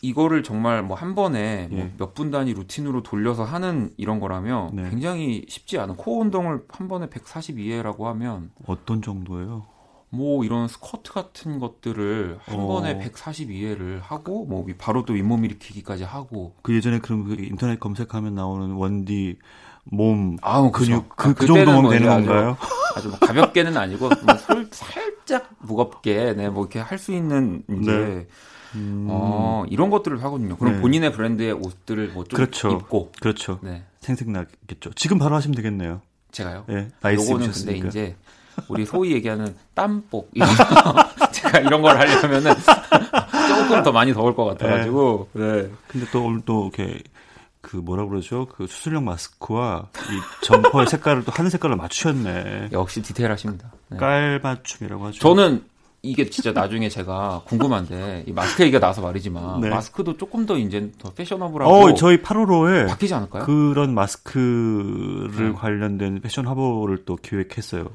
이거를 0.00 0.42
정말 0.42 0.82
뭐 0.82 0.96
한 0.96 1.14
번에 1.14 1.68
뭐 1.70 1.78
예. 1.78 1.84
뭐 1.84 1.92
몇분 1.98 2.30
단위 2.30 2.52
루틴으로 2.54 3.02
돌려서 3.02 3.44
하는 3.44 3.90
이런 3.96 4.20
거라면 4.20 4.70
네. 4.74 4.90
굉장히 4.90 5.44
쉽지 5.48 5.78
않은 5.78 5.96
코어 5.96 6.20
운동을 6.20 6.64
한 6.68 6.88
번에 6.88 7.06
142회라고 7.08 8.04
하면 8.04 8.50
어떤 8.66 9.02
정도예요? 9.02 9.66
뭐 10.10 10.44
이런 10.44 10.68
스쿼트 10.68 11.12
같은 11.12 11.58
것들을 11.58 12.38
한 12.40 12.60
어. 12.60 12.66
번에 12.66 12.98
142회를 12.98 14.00
하고 14.00 14.46
뭐 14.46 14.66
바로 14.78 15.04
또 15.04 15.12
윗몸 15.12 15.44
일으키기까지 15.44 16.04
하고 16.04 16.54
그 16.62 16.74
예전에 16.74 16.98
그럼 16.98 17.24
그 17.24 17.34
인터넷 17.38 17.78
검색하면 17.78 18.34
나오는 18.34 18.72
원디 18.72 19.36
몸 19.90 20.36
아, 20.42 20.60
근육 20.70 21.08
그, 21.16 21.28
아, 21.30 21.32
그 21.34 21.46
정도면 21.46 21.82
뭐 21.82 21.90
되는 21.90 22.08
건가요? 22.08 22.56
아주, 22.96 23.08
뭐 23.08 23.18
가볍게는 23.18 23.76
아니고 23.76 24.08
뭐 24.08 24.34
살, 24.36 24.66
살짝 24.70 25.48
무겁게 25.60 26.34
네 26.34 26.48
뭐 26.48 26.64
이렇게 26.64 26.78
할 26.80 26.98
수 26.98 27.12
있는 27.12 27.62
이제 27.80 27.90
네. 27.92 28.26
음... 28.74 29.06
어, 29.08 29.64
이런 29.70 29.88
것들을 29.88 30.22
하거든요. 30.24 30.56
그럼 30.56 30.74
네. 30.74 30.80
본인의 30.80 31.12
브랜드의 31.12 31.52
옷들을 31.52 32.08
뭐좀 32.08 32.36
그렇죠. 32.36 32.70
입고 32.72 33.12
그렇죠. 33.20 33.58
네. 33.62 33.84
생생나겠죠. 34.00 34.92
지금 34.94 35.18
바로 35.18 35.36
하시면 35.36 35.54
되겠네요. 35.54 36.02
제가요? 36.32 36.64
네. 36.68 36.88
요거는 37.04 37.50
근데 37.52 37.78
이제 37.78 38.16
우리 38.68 38.84
소위 38.84 39.12
얘기하는 39.12 39.54
땀복 39.74 40.30
이런 40.34 40.48
제가 41.32 41.60
이런 41.60 41.80
걸 41.80 41.96
하려면은 41.98 42.52
조금 43.48 43.82
더 43.82 43.92
많이 43.92 44.12
더울 44.12 44.34
것 44.34 44.44
같아가지고. 44.44 45.28
네. 45.32 45.62
네. 45.62 45.70
근데 45.86 46.06
또 46.12 46.24
오늘 46.24 46.42
또 46.44 46.70
이렇게 46.74 47.00
그 47.60 47.76
뭐라 47.76 48.06
그러죠? 48.06 48.46
그 48.46 48.66
수술용 48.66 49.04
마스크와 49.04 49.88
이 49.94 50.44
점퍼의 50.44 50.86
색깔을 50.88 51.24
또 51.24 51.32
하늘 51.32 51.50
색깔로 51.50 51.76
맞추셨네. 51.76 52.68
역시 52.72 53.02
디테일하십니다. 53.02 53.72
네. 53.88 53.96
깔 53.98 54.40
맞춤이라고 54.42 55.06
하죠. 55.06 55.18
저는 55.18 55.64
이게 56.02 56.30
진짜 56.30 56.52
나중에 56.52 56.88
제가 56.88 57.42
궁금한데 57.46 58.24
이 58.26 58.32
마스크 58.32 58.62
얘기가 58.62 58.78
나와서 58.78 59.02
말이지만 59.02 59.60
네. 59.60 59.68
마스크도 59.68 60.16
조금 60.16 60.46
더 60.46 60.56
이제 60.56 60.92
더 60.98 61.10
패셔너블하고 61.12 61.70
어, 61.72 61.94
저희 61.94 62.18
8월호에 62.18 62.86
바뀌지 62.88 63.14
않을까요? 63.14 63.44
그런 63.44 63.94
마스크를 63.94 65.48
네. 65.48 65.52
관련된 65.52 66.20
패션 66.20 66.46
화보를 66.46 67.04
또 67.04 67.16
기획했어요. 67.16 67.90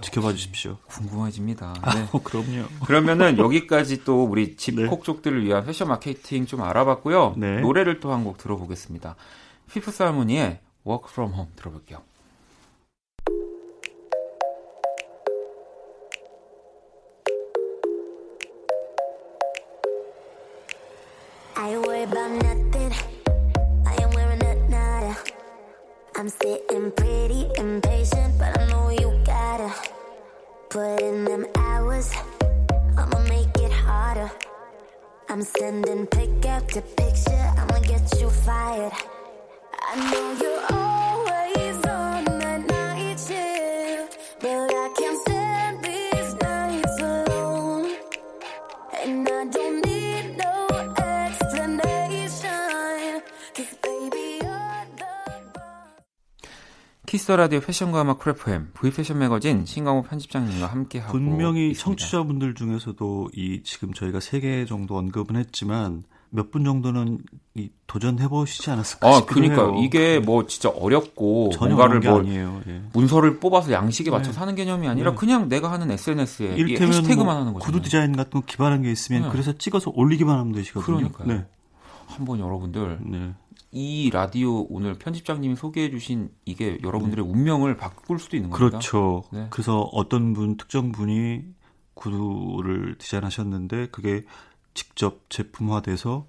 지켜봐 0.00 0.32
주십시오. 0.32 0.76
궁금해집니다. 0.86 1.74
아, 1.82 1.94
네. 1.94 2.06
아, 2.12 2.18
그럼요. 2.22 2.66
그러면은 2.86 3.36
여기까지 3.38 4.04
또 4.04 4.24
우리 4.24 4.56
집콕 4.56 5.00
네. 5.00 5.02
쪽들을 5.02 5.44
위한 5.44 5.64
패션 5.64 5.88
마케팅 5.88 6.46
좀 6.46 6.62
알아봤고요. 6.62 7.34
네. 7.36 7.60
노래를 7.60 8.00
또 8.00 8.10
한 8.10 8.24
곡 8.24 8.38
들어보겠습니다. 8.38 9.16
피프스 9.72 10.02
할모니의 10.02 10.60
Work 10.86 11.08
From 11.10 11.32
Home 11.32 11.50
들어볼게요. 11.56 11.98
I'm 26.16 26.28
sitting 26.28 26.90
pretty 26.92 27.50
impatient, 27.58 28.38
but 28.38 28.56
I 28.58 28.66
know 28.68 28.83
put 30.74 31.00
in 31.02 31.24
them 31.24 31.46
hours. 31.54 32.12
I'ma 32.98 33.20
make 33.28 33.56
it 33.58 33.70
harder. 33.70 34.28
I'm 35.28 35.40
sending 35.40 36.04
pick 36.08 36.44
after 36.44 36.80
picture, 36.80 37.44
I'ma 37.58 37.78
get 37.78 38.20
you 38.20 38.28
fired. 38.28 38.92
I 39.88 39.94
know 40.10 40.26
you're 40.40 40.64
always 40.72 41.13
키스 57.14 57.30
라디오 57.30 57.60
패션과 57.60 58.02
음악 58.02 58.18
쿨 58.18 58.49
FM 58.49 58.70
V 58.74 58.90
패션 58.90 59.20
매거진 59.20 59.64
신강호 59.66 60.02
편집장님과 60.02 60.66
함께 60.66 60.98
하고 60.98 61.12
분명히 61.12 61.70
있습니다. 61.70 61.84
청취자분들 61.84 62.54
중에서도 62.56 63.30
이 63.36 63.62
지금 63.62 63.92
저희가 63.92 64.18
세 64.18 64.40
개 64.40 64.64
정도 64.64 64.96
언급은 64.98 65.36
했지만 65.36 66.02
몇 66.30 66.50
분 66.50 66.64
정도는 66.64 67.20
이 67.54 67.70
도전해 67.86 68.26
보시지 68.26 68.68
않았을까 68.68 69.08
아, 69.08 69.24
그러니까 69.26 69.62
해요. 69.62 69.80
이게 69.84 70.18
뭐 70.18 70.48
진짜 70.48 70.70
어렵고 70.70 71.52
뭔가를 71.56 72.00
뭐. 72.00 72.24
예. 72.66 72.82
문서를 72.92 73.38
뽑아서 73.38 73.70
양식에 73.70 74.10
맞춰 74.10 74.32
네. 74.32 74.32
사는 74.32 74.52
개념이 74.56 74.88
아니라 74.88 75.12
네. 75.12 75.16
그냥 75.16 75.48
내가 75.48 75.70
하는 75.70 75.92
SNS에 75.92 76.56
이 76.56 76.74
해시태그만 76.76 77.24
뭐 77.26 77.34
하는 77.36 77.52
거죠. 77.52 77.64
구두 77.64 77.80
디자인 77.80 78.16
같은 78.16 78.40
거 78.40 78.42
기반한 78.44 78.82
게 78.82 78.90
있으면 78.90 79.22
네. 79.22 79.28
그래서 79.30 79.52
찍어서 79.56 79.92
올리기만 79.94 80.36
하면 80.36 80.52
되시거든요. 80.52 80.96
그러니까요. 80.96 81.28
네. 81.28 81.46
한번 82.08 82.40
여러분들 82.40 82.98
네. 83.02 83.32
이 83.74 84.08
라디오 84.10 84.66
오늘 84.70 84.94
편집장님이 84.94 85.56
소개해 85.56 85.90
주신 85.90 86.30
이게 86.44 86.78
여러분들의 86.82 87.24
네. 87.24 87.30
운명을 87.30 87.76
바꿀 87.76 88.18
수도 88.20 88.36
있는 88.36 88.50
겁니다. 88.50 88.68
그렇죠. 88.78 89.24
네. 89.32 89.48
그래서 89.50 89.80
어떤 89.92 90.32
분 90.32 90.56
특정 90.56 90.92
분이 90.92 91.42
구두를 91.94 92.96
디자인하셨는데 92.98 93.88
그게 93.88 94.22
직접 94.74 95.28
제품화돼서 95.28 96.26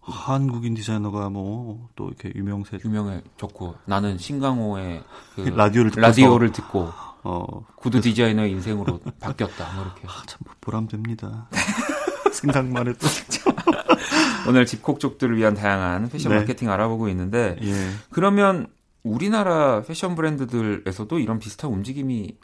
한국인 0.00 0.74
디자이너가 0.74 1.28
뭐 1.30 1.88
또 1.96 2.08
이렇게 2.08 2.32
유명세 2.34 2.78
유명해졌고 2.84 3.76
나는 3.86 4.18
신강호의 4.18 5.02
그 5.34 5.40
라디오를 5.54 5.90
듣고 5.90 6.00
라디오를 6.00 6.52
듣고 6.52 6.90
어, 7.22 7.64
구두 7.76 8.00
디자이너의 8.00 8.50
인생으로 8.52 9.00
바뀌었다. 9.20 9.72
뭐 9.74 9.84
이렇게 9.84 10.02
아, 10.06 10.22
참 10.26 10.40
보람됩니다. 10.60 11.48
생각만 12.34 12.88
해도 12.88 13.06
오늘 14.48 14.66
집콕족들을 14.66 15.36
위한 15.36 15.54
다양한 15.54 16.08
패션 16.10 16.32
네. 16.32 16.40
마케팅 16.40 16.70
알아보고 16.70 17.08
있는데 17.08 17.56
예. 17.62 17.88
그러면 18.10 18.66
우리나라 19.02 19.82
패션 19.82 20.14
브랜드들에서도 20.14 21.18
이런 21.18 21.38
비슷한 21.38 21.70
움직임이 21.70 22.36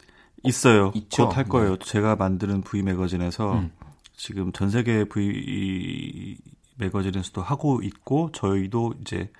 있어요. 0.43 0.91
곧할 1.15 1.45
거예요. 1.45 1.77
네. 1.77 1.85
제가 1.85 2.15
만드는 2.15 2.61
V 2.61 2.83
매거진에서 2.83 3.53
음. 3.53 3.71
지금 4.15 4.51
전 4.51 4.69
세계 4.69 5.03
V 5.05 6.37
매거진에서도 6.77 7.41
하고 7.41 7.81
있고 7.83 8.31
저희도 8.31 8.95
이제 9.01 9.31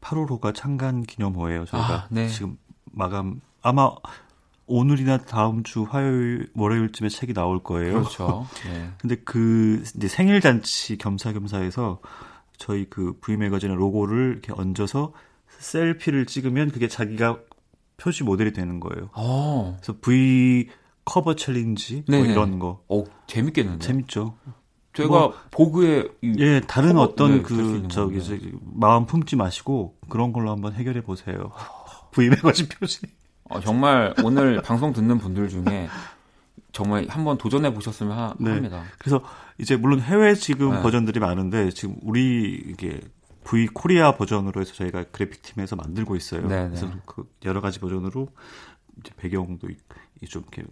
8월호가 0.00 0.54
창간 0.54 1.02
기념호예요. 1.02 1.64
저희가 1.64 1.94
아, 1.94 2.06
네. 2.10 2.28
지금 2.28 2.58
마감 2.92 3.40
아마 3.62 3.90
오늘이나 4.66 5.18
다음 5.18 5.62
주 5.62 5.82
화요일 5.82 6.50
월요일쯤에 6.54 7.08
책이 7.08 7.34
나올 7.34 7.62
거예요. 7.62 7.94
그렇죠. 7.94 8.46
네. 8.64 8.90
근데 8.98 9.16
그 9.16 9.82
이제 9.96 10.08
생일 10.08 10.40
잔치 10.40 10.96
겸사겸사해서 10.96 12.00
저희 12.56 12.88
그 12.88 13.18
V 13.20 13.36
매거진의 13.36 13.76
로고를 13.76 14.32
이렇게 14.32 14.52
얹어서 14.52 15.12
selfie를 15.58 16.26
찍으면 16.26 16.70
그게 16.70 16.88
자기가 16.88 17.38
표지 17.96 18.24
모델이 18.24 18.52
되는 18.52 18.80
거예요. 18.80 19.06
오. 19.06 19.12
어. 19.16 19.76
그래서 19.80 19.98
V 20.00 20.68
커버 21.04 21.34
챌린지 21.34 22.04
뭐 22.08 22.24
이런 22.24 22.58
거. 22.58 22.82
어, 22.88 23.04
재밌겠는데. 23.26 23.84
재밌죠. 23.84 24.36
제가 24.94 25.08
뭐, 25.08 25.34
보그에 25.50 26.08
예 26.38 26.60
다른 26.60 26.94
커버, 26.94 27.02
어떤 27.02 27.36
네, 27.36 27.42
그 27.42 27.88
저기 27.88 28.22
저 28.22 28.36
마음 28.62 29.06
품지 29.06 29.36
마시고 29.36 29.96
그런 30.08 30.32
걸로 30.32 30.50
한번 30.50 30.72
해결해 30.72 31.02
보세요. 31.02 31.50
V 32.12 32.30
매거진 32.30 32.68
표지. 32.68 33.00
어, 33.54 33.60
정말 33.60 34.14
오늘 34.22 34.60
방송 34.62 34.92
듣는 34.92 35.18
분들 35.18 35.48
중에 35.48 35.88
정말 36.72 37.06
한번 37.08 37.38
도전해 37.38 37.72
보셨으면 37.72 38.18
하, 38.18 38.34
네. 38.38 38.50
합니다. 38.50 38.82
그래서 38.98 39.22
이제 39.58 39.76
물론 39.76 40.00
해외 40.00 40.34
지금 40.34 40.72
네. 40.72 40.82
버전들이 40.82 41.20
많은데 41.20 41.70
지금 41.70 41.96
우리 42.02 42.54
이게 42.66 43.00
V 43.44 43.68
코리아 43.68 44.16
버전으로 44.16 44.60
해서 44.60 44.74
저희가 44.74 45.04
그래픽 45.12 45.42
팀에서 45.42 45.76
만들고 45.76 46.16
있어요. 46.16 46.48
네네. 46.48 46.68
그래서 46.68 46.86
네. 46.86 46.94
그 47.06 47.30
여러 47.44 47.60
가지 47.60 47.78
버전으로 47.78 48.28
이제 48.98 49.12
배경도 49.16 49.68
좀 50.28 50.42
이렇게 50.42 50.64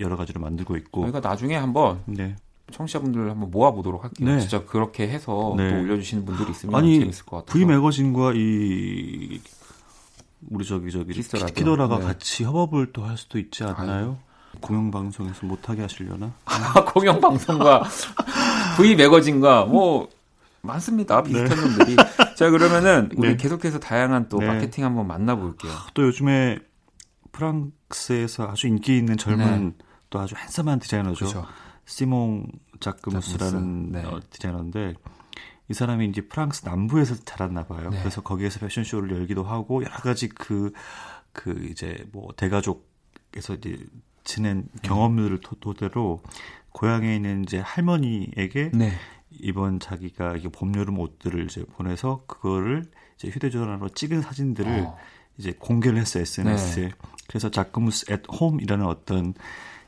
여러 0.00 0.16
가지로 0.16 0.40
만들고 0.40 0.76
있고. 0.76 1.02
저희가 1.02 1.20
나중에 1.20 1.56
한번 1.56 2.02
네. 2.04 2.36
청취자분들 2.72 3.30
한번 3.30 3.50
모아보도록 3.50 4.04
할게요. 4.04 4.28
네. 4.28 4.40
진짜 4.40 4.64
그렇게 4.64 5.08
해서 5.08 5.54
네. 5.56 5.70
또 5.70 5.80
올려주시는 5.80 6.24
분들이 6.24 6.50
있으면 6.50 6.74
아니, 6.74 6.98
재밌을 6.98 7.24
것 7.24 7.36
같아요. 7.36 7.52
V 7.52 7.64
매거진과 7.64 8.32
이 8.34 9.40
우리 10.50 10.64
저기 10.64 10.90
저기 10.90 11.12
키도라가 11.22 11.98
네. 11.98 12.04
같이 12.04 12.44
협업을 12.44 12.92
또 12.92 13.04
할 13.04 13.16
수도 13.16 13.38
있지 13.38 13.64
않나요? 13.64 14.18
공영 14.60 14.90
방송에서 14.90 15.46
못하게 15.46 15.82
하시려나? 15.82 16.32
공영 16.92 17.20
방송과 17.20 17.84
V 18.76 18.96
매거진과 18.96 19.66
뭐 19.66 20.08
많습니다. 20.62 21.22
비슷한 21.22 21.48
네. 21.48 21.56
놈들이. 21.62 21.96
자 22.36 22.50
그러면은 22.50 23.10
우리 23.16 23.30
네. 23.30 23.36
계속해서 23.36 23.78
다양한 23.78 24.28
또 24.28 24.38
네. 24.38 24.46
마케팅 24.46 24.84
한번 24.84 25.06
만나볼게요. 25.06 25.72
또 25.94 26.02
요즘에 26.04 26.58
프랑스에서 27.32 28.48
아주 28.48 28.66
인기 28.66 28.96
있는 28.96 29.16
젊은 29.16 29.76
네. 29.78 29.84
또 30.10 30.18
아주 30.20 30.34
핸섬한 30.36 30.78
디자이너죠. 30.80 31.26
그렇죠. 31.26 31.46
시몽 31.84 32.46
자크무스라는 32.80 33.92
네. 33.92 34.04
어, 34.04 34.20
디자이너인데 34.30 34.94
이 35.68 35.74
사람이 35.74 36.06
이제 36.06 36.20
프랑스 36.20 36.64
남부에서 36.64 37.16
자랐나 37.24 37.66
봐요. 37.66 37.90
네. 37.90 37.98
그래서 37.98 38.20
거기에서 38.22 38.60
패션쇼를 38.60 39.10
열기도 39.16 39.42
하고 39.42 39.82
여러 39.82 39.94
가지 39.96 40.28
그, 40.28 40.72
그 41.32 41.68
이제 41.70 42.06
뭐 42.12 42.28
대가족에서 42.36 43.54
이제 43.54 43.78
지낸 44.24 44.68
경험들을 44.82 45.40
토대로 45.60 46.20
고향에 46.70 47.16
있는 47.16 47.42
이제 47.42 47.58
할머니에게 47.58 48.70
네. 48.74 48.92
이번 49.30 49.80
자기가 49.80 50.36
이게 50.36 50.48
봄 50.48 50.74
여름 50.76 50.98
옷들을 50.98 51.44
이제 51.44 51.64
보내서 51.64 52.24
그거를 52.26 52.84
이제 53.16 53.28
휴대전화로 53.28 53.90
찍은 53.90 54.22
사진들을 54.22 54.84
어. 54.86 54.96
이제 55.38 55.52
공개를 55.58 55.98
했어요 55.98 56.22
SNS에. 56.22 56.88
네. 56.88 56.92
그래서 57.28 57.50
자크무스 57.50 58.06
앳 58.10 58.22
홈이라는 58.28 58.86
어떤 58.86 59.34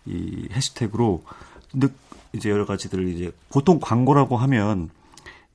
이 0.07 0.49
해시태그로 0.53 1.23
근데 1.71 1.89
이제 2.33 2.51
여러 2.51 2.67
가지들을 2.67 3.09
이제 3.09 3.33
보통 3.49 3.79
광고라고 3.81 4.37
하면 4.37 4.91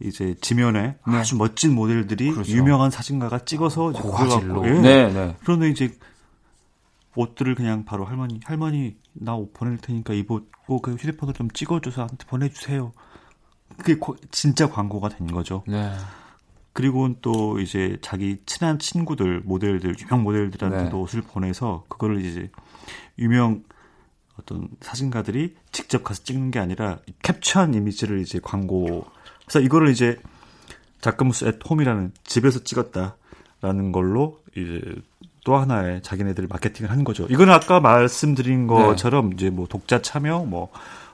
이제 0.03 0.35
지면에 0.41 0.97
네. 1.07 1.15
아주 1.17 1.37
멋진 1.37 1.73
모델들이 1.73 2.31
그렇죠. 2.31 2.51
유명한 2.51 2.91
사진가가 2.91 3.45
찍어서 3.45 3.91
이제 3.91 4.01
고가질로. 4.01 4.67
예. 4.67 4.71
네, 4.81 5.13
네. 5.13 5.35
그런데 5.43 5.69
이제 5.69 5.95
옷들을 7.15 7.55
그냥 7.55 7.85
바로 7.85 8.05
할머니 8.05 8.39
할머니 8.43 8.95
나 9.13 9.35
옷 9.35 9.53
보낼 9.53 9.77
테니까 9.77 10.13
입었고 10.13 10.81
그 10.81 10.95
휴대폰으로 10.95 11.33
좀 11.33 11.49
찍어줘서 11.51 12.01
한테 12.01 12.25
보내주세요. 12.25 12.91
그게 13.77 13.95
고, 13.97 14.15
진짜 14.31 14.69
광고가 14.69 15.09
된 15.09 15.27
거죠. 15.27 15.63
네. 15.67 15.91
그리고 16.73 17.13
또 17.21 17.59
이제 17.59 17.97
자기 18.01 18.37
친한 18.45 18.79
친구들 18.79 19.41
모델들 19.45 19.95
유명 19.99 20.23
모델들한테도 20.23 20.89
네. 20.89 20.95
옷을 20.95 21.21
보내서 21.21 21.85
그거를 21.87 22.25
이제 22.25 22.49
유명 23.19 23.63
어떤 24.39 24.67
사진가들이 24.81 25.55
직접 25.71 26.03
가서 26.03 26.23
찍는 26.23 26.51
게 26.51 26.59
아니라 26.59 26.99
캡처한 27.21 27.73
이미지를 27.73 28.21
이제 28.21 28.39
광고 28.41 29.05
그래서 29.45 29.59
이거를 29.59 29.89
이제 29.89 30.19
자크무스 31.01 31.45
앳 31.45 31.59
홈이라는 31.69 32.13
집에서 32.23 32.63
찍었다라는 32.63 33.91
걸로 33.91 34.41
이제 34.55 34.81
또 35.43 35.57
하나의 35.57 36.01
자기네들 36.01 36.47
마케팅을 36.47 36.89
하는 36.89 37.03
거죠. 37.03 37.25
이거는 37.29 37.53
아까 37.53 37.79
말씀드린 37.79 38.67
네. 38.67 38.73
것처럼 38.73 39.31
네. 39.31 39.35
이제 39.35 39.49
뭐 39.49 39.67
독자 39.67 40.01
참여, 40.01 40.45
뭐, 40.45 40.69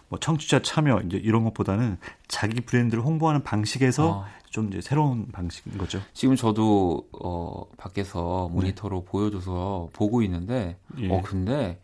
뭐 0.07 0.19
청취자 0.19 0.61
참여 0.61 1.01
이제 1.07 1.17
이런 1.17 1.43
것보다는 1.43 1.97
자기 2.27 2.61
브랜드를 2.61 3.03
홍보하는 3.03 3.43
방식에서 3.43 4.09
어. 4.09 4.25
좀 4.49 4.67
이제 4.69 4.81
새로운 4.81 5.27
방식인 5.31 5.77
거죠. 5.77 5.99
지금 6.13 6.35
저도 6.35 7.07
어 7.19 7.65
밖에서 7.77 8.49
모니터로 8.49 8.99
네. 8.99 9.05
보여줘서 9.05 9.89
보고 9.93 10.21
있는데 10.21 10.77
예. 10.99 11.09
어 11.11 11.21
근데 11.23 11.79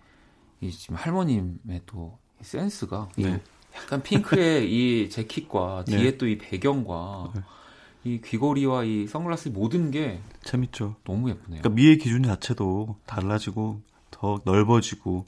이 0.66 0.72
지금 0.72 0.96
할머님의 0.96 1.82
또 1.86 2.18
센스가 2.42 3.10
네. 3.18 3.42
약간 3.76 4.02
핑크의 4.02 4.66
이 4.72 5.10
재킷과 5.10 5.86
네. 5.88 5.98
뒤에 5.98 6.18
또이 6.18 6.38
배경과 6.38 7.32
네. 7.36 7.42
이 8.04 8.22
귀걸이와 8.22 8.84
이 8.84 9.08
선글라스 9.08 9.50
모든 9.50 9.92
게 9.92 10.22
재밌죠. 10.44 10.96
너무 11.04 11.30
예쁘네요. 11.30 11.62
그러니까 11.62 11.70
미의 11.70 11.98
기준 11.98 12.24
자체도 12.24 12.98
달라지고 13.06 13.82
더 14.12 14.42
넓어지고 14.46 15.26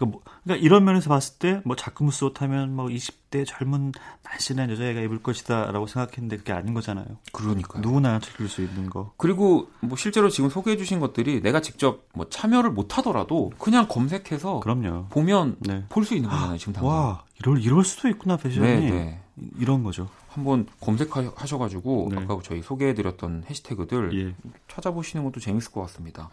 그러니까, 0.00 0.06
뭐, 0.06 0.22
그러니까 0.44 0.64
이런 0.64 0.84
면에서 0.84 1.10
봤을 1.10 1.38
때 1.38 1.60
뭐 1.64 1.76
자크무 1.76 2.10
스 2.10 2.24
옷 2.24 2.40
하면 2.42 2.74
뭐 2.74 2.86
20대 2.86 3.44
젊은 3.46 3.92
날씬한 4.24 4.70
여자애가 4.70 5.00
입을 5.02 5.22
것이다라고 5.22 5.86
생각했는데 5.86 6.38
그게 6.38 6.52
아닌 6.52 6.72
거잖아요. 6.74 7.06
그러니까 7.32 7.80
누구나 7.80 8.18
즐길 8.18 8.48
수 8.48 8.62
있는 8.62 8.88
거. 8.88 9.12
그리고 9.18 9.68
뭐 9.80 9.96
실제로 9.96 10.28
지금 10.30 10.48
소개해 10.48 10.76
주신 10.78 11.00
것들이 11.00 11.42
내가 11.42 11.60
직접 11.60 12.06
뭐 12.14 12.26
참여를 12.30 12.70
못 12.70 12.96
하더라도 12.98 13.52
그냥 13.58 13.86
검색해서 13.88 14.60
그럼요. 14.60 15.06
보면 15.10 15.56
네. 15.60 15.84
볼수 15.90 16.14
있는 16.14 16.30
거잖아요, 16.30 16.56
지금 16.58 16.72
당장. 16.72 16.90
와, 16.90 17.24
이럴 17.38 17.60
이럴 17.62 17.84
수도 17.84 18.08
있구나 18.08 18.36
패션이. 18.38 18.66
네, 18.66 18.90
네. 18.90 19.20
이런 19.58 19.82
거죠. 19.82 20.08
한번 20.28 20.66
검색하셔가지고 20.80 22.08
네. 22.12 22.18
아까 22.22 22.38
저희 22.42 22.62
소개해드렸던 22.62 23.44
해시태그들 23.50 24.18
예. 24.18 24.34
찾아보시는 24.68 25.24
것도 25.24 25.40
재밌을 25.40 25.72
것 25.72 25.80
같습니다. 25.82 26.30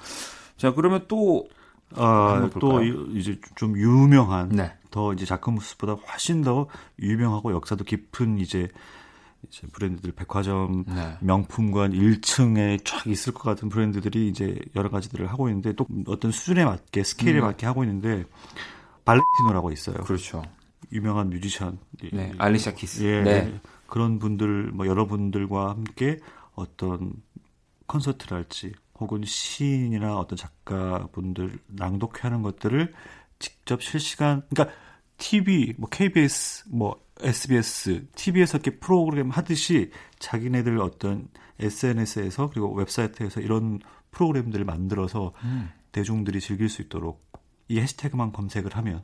자 0.57 0.73
그러면 0.73 1.05
또 1.07 1.47
아, 1.95 2.49
또 2.59 2.83
이제 2.83 3.39
좀 3.55 3.77
유명한 3.77 4.49
네. 4.49 4.73
더 4.91 5.13
이제 5.13 5.25
자크무스보다 5.25 5.93
훨씬 5.93 6.41
더 6.41 6.67
유명하고 6.99 7.53
역사도 7.53 7.83
깊은 7.85 8.39
이제 8.39 8.67
이제 9.47 9.67
브랜드들 9.71 10.11
백화점 10.11 10.83
네. 10.87 11.17
명품관 11.21 11.91
1층에 11.91 12.83
쫙 12.83 13.07
있을 13.07 13.33
것 13.33 13.43
같은 13.43 13.69
브랜드들이 13.69 14.27
이제 14.27 14.59
여러 14.75 14.89
가지들을 14.89 15.27
하고 15.27 15.47
있는데 15.49 15.73
또 15.73 15.87
어떤 16.07 16.31
수준에 16.31 16.65
맞게 16.65 17.03
스케일에 17.03 17.39
음. 17.39 17.45
맞게 17.45 17.65
하고 17.65 17.83
있는데 17.83 18.25
발렌티노라고 19.05 19.71
있어요. 19.71 19.97
그렇죠. 19.97 20.43
유명한 20.91 21.29
뮤지션, 21.29 21.79
네, 22.13 22.33
알리샤 22.37 22.73
키스, 22.73 23.03
예, 23.03 23.21
네. 23.21 23.61
그런 23.87 24.19
분들 24.19 24.71
뭐 24.71 24.87
여러분들과 24.87 25.69
함께 25.69 26.19
어떤 26.55 27.13
콘서트랄지 27.87 28.73
혹은 28.99 29.23
시인이나 29.23 30.17
어떤 30.17 30.37
작가분들 30.37 31.59
낭독하는 31.67 32.41
것들을 32.41 32.93
직접 33.39 33.81
실시간 33.81 34.43
그러니까 34.49 34.75
TV 35.17 35.73
뭐 35.77 35.89
KBS 35.89 36.65
뭐 36.69 36.99
SBS 37.21 38.07
TV에서 38.15 38.57
이렇게 38.57 38.77
프로그램 38.79 39.29
하듯이 39.29 39.91
자기네들 40.19 40.79
어떤 40.79 41.27
SNS에서 41.59 42.49
그리고 42.49 42.73
웹사이트에서 42.73 43.41
이런 43.41 43.79
프로그램들을 44.11 44.63
만들어서 44.65 45.33
음. 45.43 45.69
대중들이 45.91 46.39
즐길 46.39 46.69
수 46.69 46.81
있도록 46.81 47.25
이 47.67 47.79
해시태그만 47.79 48.31
검색을 48.31 48.75
하면 48.77 49.03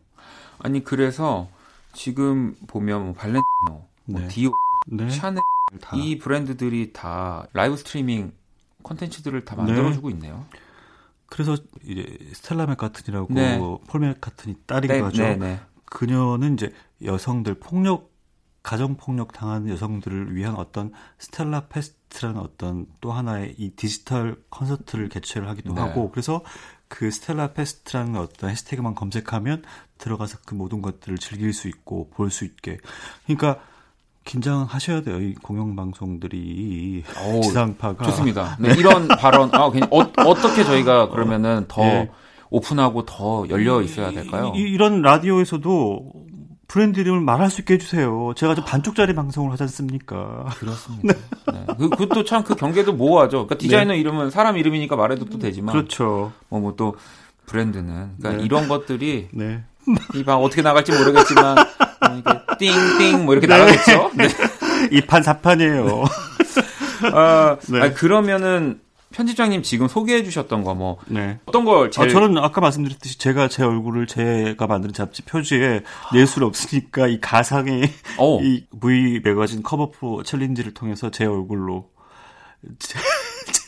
아니 0.59 0.83
그래서 0.83 1.49
지금 1.93 2.55
보면 2.67 3.03
뭐 3.05 3.13
발렌티노, 3.13 3.43
뭐 4.05 4.21
네. 4.21 4.27
디오, 4.27 4.51
네. 4.87 5.09
샤넬 5.09 5.41
다. 5.81 5.95
이 5.95 6.17
브랜드들이 6.17 6.93
다 6.93 7.47
라이브 7.53 7.77
스트리밍 7.77 8.33
콘텐츠들을 8.83 9.45
다 9.45 9.55
만들어주고 9.55 10.09
네. 10.09 10.15
있네요. 10.15 10.45
그래서 11.27 11.57
이제 11.83 12.17
스텔라 12.33 12.67
맥카트니라고 12.67 13.33
네. 13.33 13.59
폴 13.87 14.01
맥카트니 14.01 14.55
딸인 14.67 14.87
네, 14.89 15.01
거죠. 15.01 15.23
네, 15.23 15.35
네. 15.35 15.59
그녀는 15.85 16.53
이제 16.53 16.71
여성들 17.03 17.55
폭력 17.55 18.13
가정 18.61 18.95
폭력 18.95 19.33
당하는 19.33 19.67
여성들을 19.69 20.35
위한 20.35 20.55
어떤 20.55 20.91
Stella 21.17 21.67
Fest라는 21.67 22.39
어떤 22.39 22.85
또 23.01 23.11
하나의 23.11 23.55
이 23.57 23.71
디지털 23.71 24.41
콘서트를 24.49 25.09
개최를 25.09 25.49
하기도 25.49 25.73
네. 25.73 25.81
하고 25.81 26.11
그래서 26.11 26.43
그 26.87 27.11
Stella 27.11 27.53
Fest라는 27.53 28.15
어떤 28.15 28.51
해시태그만 28.51 28.95
검색하면 28.95 29.63
들어가서 29.97 30.37
그 30.45 30.53
모든 30.53 30.81
것들을 30.81 31.17
즐길 31.17 31.51
수 31.51 31.67
있고 31.67 32.09
볼 32.11 32.29
수 32.29 32.45
있게 32.45 32.77
그러니까 33.25 33.61
긴장하셔야 34.25 35.01
돼요. 35.01 35.19
이 35.21 35.33
공영방송들이 35.35 37.03
오, 37.27 37.41
지상파가 37.41 38.03
좋습니다. 38.05 38.57
네, 38.61 38.73
이런 38.77 39.07
발언 39.07 39.49
아, 39.53 39.65
어, 39.65 39.71
어떻게 40.25 40.63
저희가 40.63 41.09
그러면은 41.09 41.65
더 41.67 41.81
네. 41.83 42.09
오픈하고 42.49 43.05
더 43.05 43.45
열려 43.49 43.81
있어야 43.81 44.11
될까요? 44.11 44.53
이, 44.55 44.59
이 44.61 44.77
런 44.77 45.01
라디오에서도 45.01 46.11
브랜드 46.67 46.99
이름을 47.01 47.19
말할 47.21 47.49
수 47.51 47.61
있게 47.61 47.75
해주세요. 47.75 48.33
제가 48.35 48.55
좀 48.55 48.65
반쪽짜리 48.65 49.13
방송을 49.13 49.51
하지 49.51 49.63
않습니까? 49.63 50.45
그렇습니다. 50.57 51.13
네. 51.51 51.65
그, 51.77 51.89
그것도 51.89 52.23
참 52.23 52.43
그 52.43 52.55
경계도 52.55 52.93
모호하죠. 52.93 53.45
그러니까 53.47 53.57
디자이너 53.57 53.93
네. 53.93 53.99
이름은 53.99 54.29
사람 54.31 54.57
이름이니까 54.57 54.95
말해도 54.95 55.25
또 55.25 55.37
되지만. 55.37 55.73
그렇죠. 55.75 56.31
뭐, 56.49 56.59
뭐 56.61 56.75
또 56.75 56.95
브랜드는. 57.45 58.13
그러니까 58.17 58.39
네. 58.39 58.43
이런 58.45 58.67
것들이. 58.69 59.27
네. 59.33 59.63
이방 60.15 60.41
어떻게 60.41 60.61
나갈지 60.61 60.91
모르겠지만. 60.93 61.57
뭐 62.09 62.57
띵띵 62.57 63.25
뭐 63.25 63.33
이렇게 63.33 63.47
네. 63.47 63.57
나가겠죠? 63.57 64.11
네. 64.15 64.27
2판 65.01 65.23
4판이에요. 65.23 66.03
아, 67.13 67.57
네. 67.69 67.81
아니, 67.81 67.93
그러면은 67.93 68.79
편집장님 69.13 69.61
지금 69.61 69.87
소개해 69.87 70.23
주셨던 70.23 70.63
거뭐 70.63 70.97
어떤 71.45 71.65
걸 71.65 71.91
제일... 71.91 72.09
아, 72.09 72.11
저는 72.11 72.37
아까 72.39 72.61
말씀드렸듯이 72.61 73.17
제가 73.19 73.47
제 73.47 73.63
얼굴을 73.63 74.07
제가 74.07 74.67
만든 74.67 74.91
잡지 74.91 75.21
표지에 75.21 75.83
낼 76.13 76.27
수는 76.27 76.47
없으니까 76.47 77.07
이 77.07 77.21
가상의 77.21 77.91
오. 78.17 78.39
어. 78.39 78.43
이 78.43 78.65
V 78.81 79.21
매거진 79.23 79.63
커버 79.63 79.91
프로 79.91 80.23
챌린지를 80.23 80.73
통해서 80.73 81.11
제 81.11 81.25
얼굴로 81.25 81.89
제, 82.79 82.99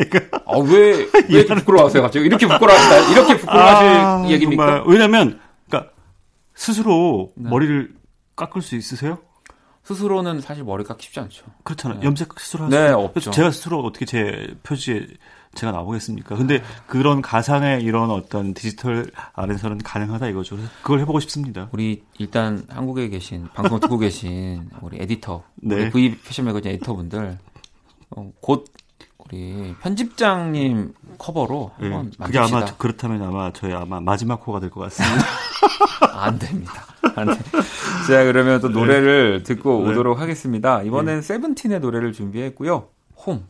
가 0.10 0.20
아왜왜 0.46 1.10
왜 1.30 1.46
부끄러워하세요 1.46 2.02
갑자기 2.02 2.26
이렇게 2.26 2.48
부끄러워하시다 2.48 3.12
이렇게 3.12 3.38
부끄러워하실 3.38 3.88
아, 3.88 4.26
얘기입니까? 4.30 4.84
왜냐면 4.88 5.40
그러니까 5.68 5.92
스스로 6.56 7.32
네. 7.36 7.50
머리를 7.50 7.94
깎을 8.36 8.62
수 8.62 8.76
있으세요? 8.76 9.20
스스로는 9.84 10.42
사실 10.42 10.64
머리 10.64 10.84
깎기 10.84 11.06
쉽지 11.06 11.20
않죠. 11.20 11.46
그렇잖아요. 11.64 12.00
네. 12.00 12.06
염색 12.08 12.40
스스로 12.40 12.66
하시죠. 12.66 12.80
네, 12.80 12.90
없죠. 12.90 13.32
제가 13.32 13.52
스스로 13.52 13.80
어떻게 13.82 14.06
제 14.06 14.56
표지에 14.64 15.06
제가 15.54 15.72
나보겠습니까? 15.72 16.36
근데 16.36 16.62
그런 16.88 17.22
가상의 17.22 17.84
이런 17.84 18.10
어떤 18.10 18.54
디지털 18.54 19.06
안에서는 19.34 19.78
가능하다 19.78 20.28
이거죠. 20.30 20.58
그걸 20.82 21.00
해보고 21.02 21.20
싶습니다. 21.22 21.70
우리 21.72 22.04
일단 22.18 22.66
한국에 22.68 23.10
계신 23.10 23.48
방송 23.54 23.80
듣고 23.80 24.00
계신 24.00 24.70
우리 24.82 24.98
에디터, 25.00 25.44
네. 25.58 25.76
우리 25.76 25.92
V 25.92 26.18
패션 26.26 26.46
매거진 26.46 26.72
에디터분들 26.72 27.38
어, 28.10 28.32
곧 28.42 28.66
우리 29.32 29.74
편집장님 29.82 30.94
커버로 31.18 31.72
네. 31.80 31.90
한번 31.90 32.12
만듭시다. 32.20 32.26
그게 32.26 32.38
아마 32.40 32.66
그렇다면 32.78 33.24
아마 33.24 33.52
저희 33.54 33.74
아마 33.74 34.00
마지막 34.00 34.46
호가 34.46 34.60
될 34.60 34.70
것 34.70 34.82
같습니다. 34.82 35.26
안 36.14 36.38
됩니다. 36.38 36.86
안 37.16 37.28
돼. 37.28 37.34
자 38.08 38.24
그러면 38.24 38.62
또 38.62 38.70
노래를 38.70 39.40
네. 39.40 39.44
듣고 39.44 39.84
네. 39.84 39.90
오도록 39.92 40.20
하겠습니다. 40.20 40.82
이번엔 40.84 41.18
네. 41.18 41.22
세븐틴의 41.22 41.80
노래를 41.80 42.14
준비했고요. 42.14 42.88
홈. 43.26 43.46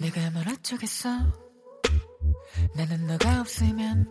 내가 0.00 0.30
뭘 0.32 0.48
어쩌겠어 0.48 1.08
나는 2.74 3.06
너가 3.06 3.40
없으면 3.40 4.06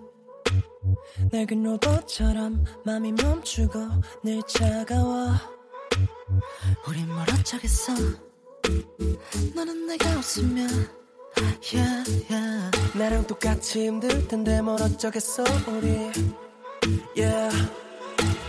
낡은 1.32 1.64
로봇처럼 1.64 2.64
맘이 2.86 3.12
멈추고 3.14 3.80
늘 4.24 4.42
차가워. 4.48 5.32
우린 6.88 7.08
뭘 7.08 7.26
어쩌겠어. 7.30 7.94
너는 9.56 9.88
내가 9.88 10.18
없으면. 10.18 10.70
Yeah, 11.74 12.04
yeah. 12.30 12.98
나랑 12.98 13.26
똑같이 13.28 13.88
힘들 13.88 14.28
텐데 14.28 14.62
뭘 14.62 14.82
어쩌겠어 14.82 15.44
우리. 15.68 16.12
Yeah. 17.16 17.72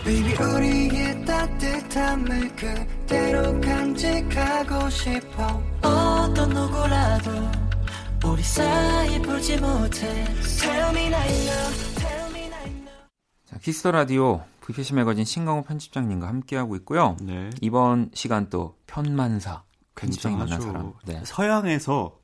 Baby 0.05 0.35
우리의 0.35 1.25
따뜻함을 1.25 2.57
그대로 2.57 3.61
간직하고 3.61 4.91
싶어. 4.91 5.63
어떤 5.83 6.49
누구라도 6.49 7.31
우리 8.25 8.43
사이 8.43 9.23
풀지 9.23 9.59
못해. 9.59 10.25
Tell 10.61 10.91
me 10.91 11.07
now 11.07 11.92
Kiss 13.63 13.80
the 13.80 13.93
Radio 13.93 14.43
VPC 14.63 14.95
매거진 14.95 15.25
신광호 15.25 15.63
편집장님과 15.63 16.27
함께하고 16.27 16.75
있고요. 16.77 17.17
네. 17.23 17.49
이번 17.61 18.11
시간 18.13 18.51
또 18.51 18.77
편만사 18.89 19.63
편집장이 19.95 20.37
만난 20.37 20.61
사람. 20.61 20.93
네. 21.07 21.21
서양에서 21.25 22.19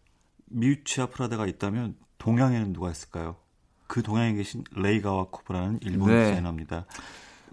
미우치아 0.47 1.07
프라다가 1.07 1.47
있다면 1.47 1.95
동양에는 2.19 2.73
누가 2.73 2.91
있을까요? 2.91 3.37
그 3.87 4.03
동양에 4.03 4.35
계신 4.35 4.65
레이 4.75 5.27
가와쿠보라는 5.31 5.79
일본 5.83 6.09
네. 6.09 6.25
디자이너입니다. 6.25 6.87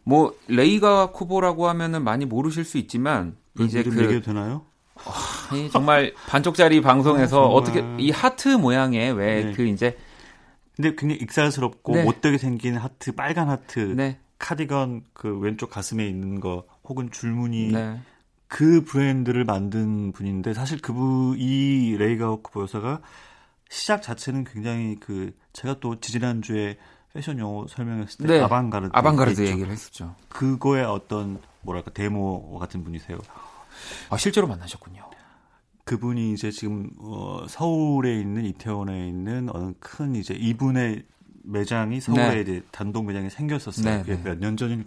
뭐 0.03 0.35
레이 0.47 1.11
가와쿠보라고 1.11 1.67
하면은 1.69 2.03
많이 2.03 2.25
모르실 2.25 2.65
수 2.65 2.79
있지만 2.79 3.37
이제 3.59 3.83
그 3.83 3.91
얘기해도 4.01 4.25
되나요? 4.25 4.65
어, 4.95 5.11
정말 5.71 6.13
반쪽짜리 6.27 6.81
방송에서 6.81 7.43
아, 7.45 7.47
어떻게 7.47 7.83
이 7.99 8.09
하트 8.09 8.47
모양의 8.49 9.13
왜그 9.13 9.61
네. 9.61 9.69
이제 9.69 9.97
근데 10.75 10.95
굉장히 10.95 11.21
익살스럽고 11.21 11.93
네. 11.93 12.03
못되게 12.03 12.38
생긴 12.38 12.75
하트, 12.75 13.13
빨간 13.13 13.49
하트, 13.49 13.79
네. 13.79 14.19
카디건 14.39 15.03
그 15.13 15.38
왼쪽 15.39 15.69
가슴에 15.69 16.05
있는 16.05 16.39
거 16.39 16.65
혹은 16.83 17.09
줄무늬 17.11 17.71
네. 17.71 17.99
그 18.47 18.83
브랜드를 18.83 19.45
만든 19.45 20.11
분인데 20.11 20.53
사실 20.53 20.79
그분 20.81 21.35
이 21.38 21.95
레이 21.97 22.15
가와쿠보 22.15 22.61
여사가 22.61 23.01
시작 23.69 24.01
자체는 24.01 24.43
굉장히 24.43 24.95
그 24.99 25.33
제가 25.53 25.79
또 25.79 25.99
지지난 25.99 26.41
주에 26.41 26.77
패션 27.13 27.39
용어 27.39 27.65
설명했을 27.67 28.27
때 28.27 28.33
네. 28.33 28.41
아방가르드 28.41 28.91
아방가르드 28.93 29.41
얘기를 29.47 29.71
했었죠. 29.71 30.15
그거의 30.27 30.83
어떤 30.83 31.39
뭐랄까 31.61 31.91
대모 31.91 32.59
같은 32.59 32.83
분이세요. 32.83 33.17
아 34.09 34.17
실제로 34.17 34.47
만나셨군요. 34.47 35.09
그분이 35.85 36.33
이제 36.33 36.51
지금 36.51 36.89
어, 36.99 37.45
서울에 37.47 38.19
있는 38.19 38.43
이태원에 38.45 39.07
있는 39.07 39.49
어느 39.53 39.73
큰 39.79 40.15
이제 40.15 40.33
이분의 40.33 41.05
매장이 41.43 42.01
서울에 42.01 42.35
네. 42.35 42.41
이제 42.41 42.63
단독 42.71 43.05
매장이 43.05 43.29
생겼었어요. 43.29 43.97
네, 43.97 43.99
그게 44.01 44.15
네. 44.15 44.23
몇년 44.23 44.57
전이 44.57 44.83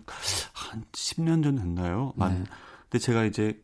한 0.52 0.84
10년 0.92 1.42
전 1.44 1.54
됐나요? 1.54 2.12
만. 2.16 2.42
네. 2.42 2.50
근데 2.82 2.98
제가 2.98 3.24
이제 3.24 3.62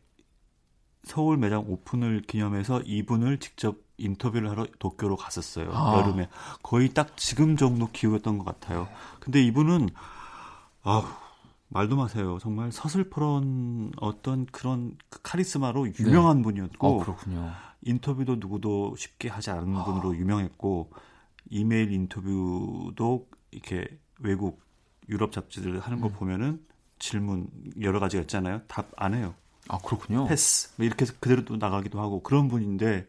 서울 1.03 1.37
매장 1.37 1.65
오픈을 1.67 2.21
기념해서 2.21 2.81
이분을 2.81 3.39
직접 3.39 3.77
인터뷰를 3.97 4.49
하러 4.49 4.65
도쿄로 4.79 5.17
갔었어요. 5.17 5.71
아. 5.73 5.99
여름에 5.99 6.29
거의 6.63 6.89
딱 6.93 7.17
지금 7.17 7.57
정도 7.57 7.89
기후였던 7.91 8.37
것 8.37 8.45
같아요. 8.45 8.87
근데 9.19 9.41
이분은 9.43 9.89
아 10.83 11.17
말도 11.75 11.97
마세요. 11.97 12.37
정말 12.39 12.71
서슬퍼런 12.71 13.91
어떤 13.97 14.45
그런 14.45 14.97
그 15.09 15.19
카리스마로 15.21 15.89
유명한 15.99 16.37
네. 16.37 16.43
분이었고 16.43 17.01
어. 17.01 17.17
인터뷰도 17.81 18.37
누구도 18.37 18.95
쉽게 18.95 19.27
하지 19.27 19.51
않은 19.51 19.75
아. 19.75 19.83
분으로 19.83 20.15
유명했고 20.15 20.89
이메일 21.49 21.91
인터뷰도 21.91 23.27
이렇게 23.51 23.99
외국 24.19 24.61
유럽 25.09 25.33
잡지들 25.33 25.81
하는 25.81 25.99
거 25.99 26.07
음. 26.07 26.13
보면은 26.13 26.65
질문 26.97 27.49
여러 27.81 27.99
가지가 27.99 28.21
있잖아요. 28.21 28.61
답 28.67 28.89
안 28.95 29.13
해요. 29.13 29.35
아 29.67 29.77
그렇군요. 29.79 30.27
패스 30.27 30.69
뭐 30.77 30.85
이렇게 30.85 31.01
해서 31.01 31.13
그대로 31.19 31.43
또 31.43 31.57
나가기도 31.57 31.99
하고 31.99 32.23
그런 32.23 32.47
분인데 32.47 33.05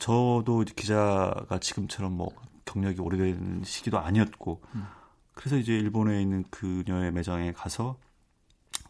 저도 0.00 0.64
기자가 0.74 1.60
지금처럼 1.60 2.16
뭐 2.16 2.30
경력이 2.64 3.00
오래된 3.00 3.62
시기도 3.64 4.00
아니었고 4.00 4.62
음. 4.74 4.84
그래서 5.34 5.56
이제 5.56 5.74
일본에 5.74 6.22
있는 6.22 6.44
그녀의 6.50 7.12
매장에 7.12 7.52
가서 7.52 7.98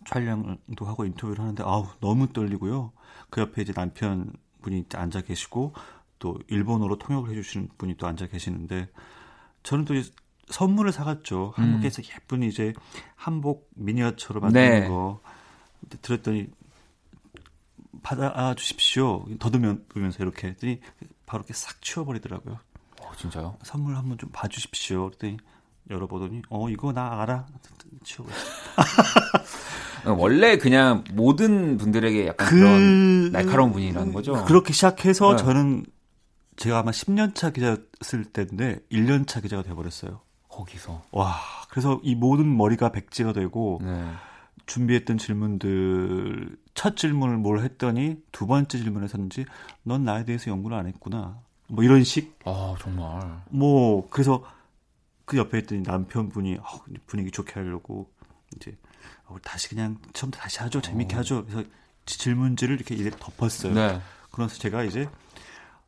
촬영도 0.07 0.85
하고 0.87 1.05
인터뷰를 1.05 1.41
하는데 1.41 1.63
아우 1.65 1.87
너무 2.01 2.33
떨리고요. 2.33 2.93
그 3.31 3.41
옆에 3.41 3.63
이제 3.63 3.73
남편 3.73 4.33
분이 4.63 4.85
앉아 4.95 5.23
계시고 5.23 5.75
또 6.19 6.39
일본어로 6.49 6.99
통역을 6.99 7.31
해주시는 7.31 7.71
분이 7.79 7.97
또 7.97 8.07
앉아 8.07 8.27
계시는데 8.29 8.89
저는 9.63 9.85
또 9.85 9.95
선물을 10.49 10.93
사갔죠. 10.93 11.53
한국에서 11.57 12.03
음. 12.03 12.05
예쁜 12.15 12.43
이제 12.43 12.75
한복 13.17 13.71
미니어처로 13.75 14.41
만드는 14.41 14.81
네. 14.81 14.89
거 14.89 15.21
들었더니 16.03 16.49
받아 18.03 18.55
주십시오. 18.55 19.25
더듬으면서 19.39 20.23
이렇게 20.23 20.49
했더니 20.49 20.81
바로 21.25 21.41
이렇게 21.41 21.55
싹 21.55 21.81
치워버리더라고요. 21.81 22.59
어, 23.01 23.13
진짜요? 23.17 23.57
선물 23.63 23.97
한번 23.97 24.19
좀 24.19 24.31
봐주십시오. 24.31 25.07
그랬더니 25.07 25.39
열어보더니 25.91 26.43
어 26.49 26.69
이거 26.69 26.93
나 26.93 27.23
알아 27.23 27.47
치워버렸어. 28.05 28.45
원래 30.19 30.59
그냥 30.59 31.05
모든 31.13 31.79
분들에게 31.79 32.27
약간 32.27 32.49
그... 32.49 32.57
그런 32.57 33.33
날카로운 33.33 33.73
분이라는 33.73 34.13
거죠. 34.13 34.45
그렇게 34.45 34.73
시작해서 34.73 35.37
네. 35.37 35.37
저는 35.43 35.85
제가 36.57 36.81
아마 36.81 36.91
10년 36.91 37.35
차 37.35 37.51
기자였을 37.51 38.25
때인데 38.33 38.81
1년 38.93 39.27
차 39.27 39.41
기자가 39.41 39.63
돼버렸어요. 39.63 40.21
거기서. 40.49 41.03
와, 41.11 41.35
그래서 41.69 42.01
이 42.03 42.15
모든 42.15 42.57
머리가 42.57 42.93
백지가 42.93 43.33
되고 43.33 43.81
네. 43.83 44.05
준비했던 44.67 45.19
질문들 45.19 46.57
첫 46.75 46.97
질문을 46.97 47.39
뭘 47.39 47.61
했더니 47.61 48.17
두 48.33 48.47
번째 48.47 48.79
질문에서는지 48.79 49.47
넌 49.83 50.05
나에 50.05 50.25
대해서 50.25 50.51
연구를 50.51 50.77
안 50.77 50.87
했구나. 50.87 51.39
뭐 51.69 51.83
이런 51.83 52.05
식. 52.05 52.39
아 52.45 52.75
정말. 52.81 53.43
뭐 53.51 54.09
그래서 54.11 54.45
그 55.25 55.37
옆에 55.39 55.59
있던 55.59 55.83
남편분이 55.83 56.57
어, 56.57 56.63
분위기 57.07 57.31
좋게 57.31 57.53
하려고 57.55 58.11
이제 58.57 58.77
어, 59.27 59.37
다시 59.43 59.69
그냥 59.69 59.99
처음부터 60.13 60.43
다시 60.43 60.59
하죠. 60.61 60.81
재밌게 60.81 61.17
어. 61.17 61.19
하죠. 61.21 61.45
그래서 61.47 61.69
질문지를 62.07 62.77
이렇게 62.77 62.95
이렇게 62.95 63.17
덮었어요. 63.19 63.75
네. 63.75 64.01
그래서 64.31 64.57
제가 64.59 64.85
이제 64.85 65.09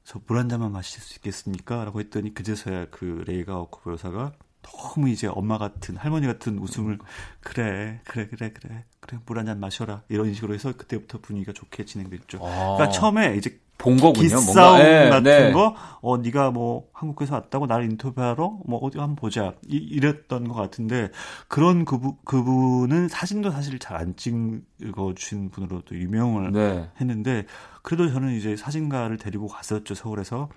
저 0.04 0.20
물 0.26 0.38
한 0.38 0.48
잔만 0.48 0.72
마실 0.72 1.00
수 1.02 1.14
있겠습니까? 1.16 1.84
라고 1.84 2.00
했더니 2.00 2.32
그제서야 2.32 2.86
그 2.90 3.24
레이가 3.26 3.58
오코 3.58 3.92
여사가 3.92 4.32
너무 4.62 5.08
이제 5.08 5.26
엄마 5.26 5.58
같은 5.58 5.96
할머니 5.96 6.26
같은 6.26 6.58
웃음을 6.58 6.98
그래 7.40 8.00
그래 8.04 8.26
그래 8.28 8.52
그래 8.52 8.84
그래 9.00 9.18
물 9.26 9.38
한 9.38 9.46
잔 9.46 9.60
마셔라 9.60 10.02
이런 10.08 10.32
식으로 10.32 10.54
해서 10.54 10.72
그때부터 10.76 11.18
분위기가 11.20 11.52
좋게 11.52 11.84
진행됐죠. 11.84 12.38
아. 12.40 12.74
그러니까 12.76 12.90
처음에 12.90 13.36
이제 13.36 13.60
본 13.86 13.96
거군요. 13.96 14.28
기싸움 14.36 14.78
네, 14.78 15.08
같은 15.10 15.22
네. 15.22 15.52
거, 15.52 15.74
어 16.00 16.16
네가 16.18 16.50
뭐 16.50 16.88
한국에서 16.92 17.34
왔다고 17.34 17.66
나를 17.66 17.84
인터뷰하러 17.90 18.58
뭐 18.66 18.78
어디 18.80 18.98
한번 18.98 19.16
보자 19.16 19.54
이, 19.66 19.76
이랬던 19.76 20.48
것 20.48 20.54
같은데 20.54 21.10
그런 21.48 21.84
그부, 21.84 22.16
그분은 22.24 23.08
사진도 23.08 23.50
사실 23.50 23.78
잘 23.78 23.96
안 23.96 24.14
찍어 24.14 25.14
주신 25.14 25.50
분으로 25.50 25.80
또 25.86 25.96
유명을 25.96 26.52
네. 26.52 26.90
했는데 27.00 27.46
그래도 27.82 28.12
저는 28.12 28.34
이제 28.34 28.56
사진가를 28.56 29.16
데리고 29.16 29.46
갔었죠 29.48 29.94
서울에서 29.94 30.48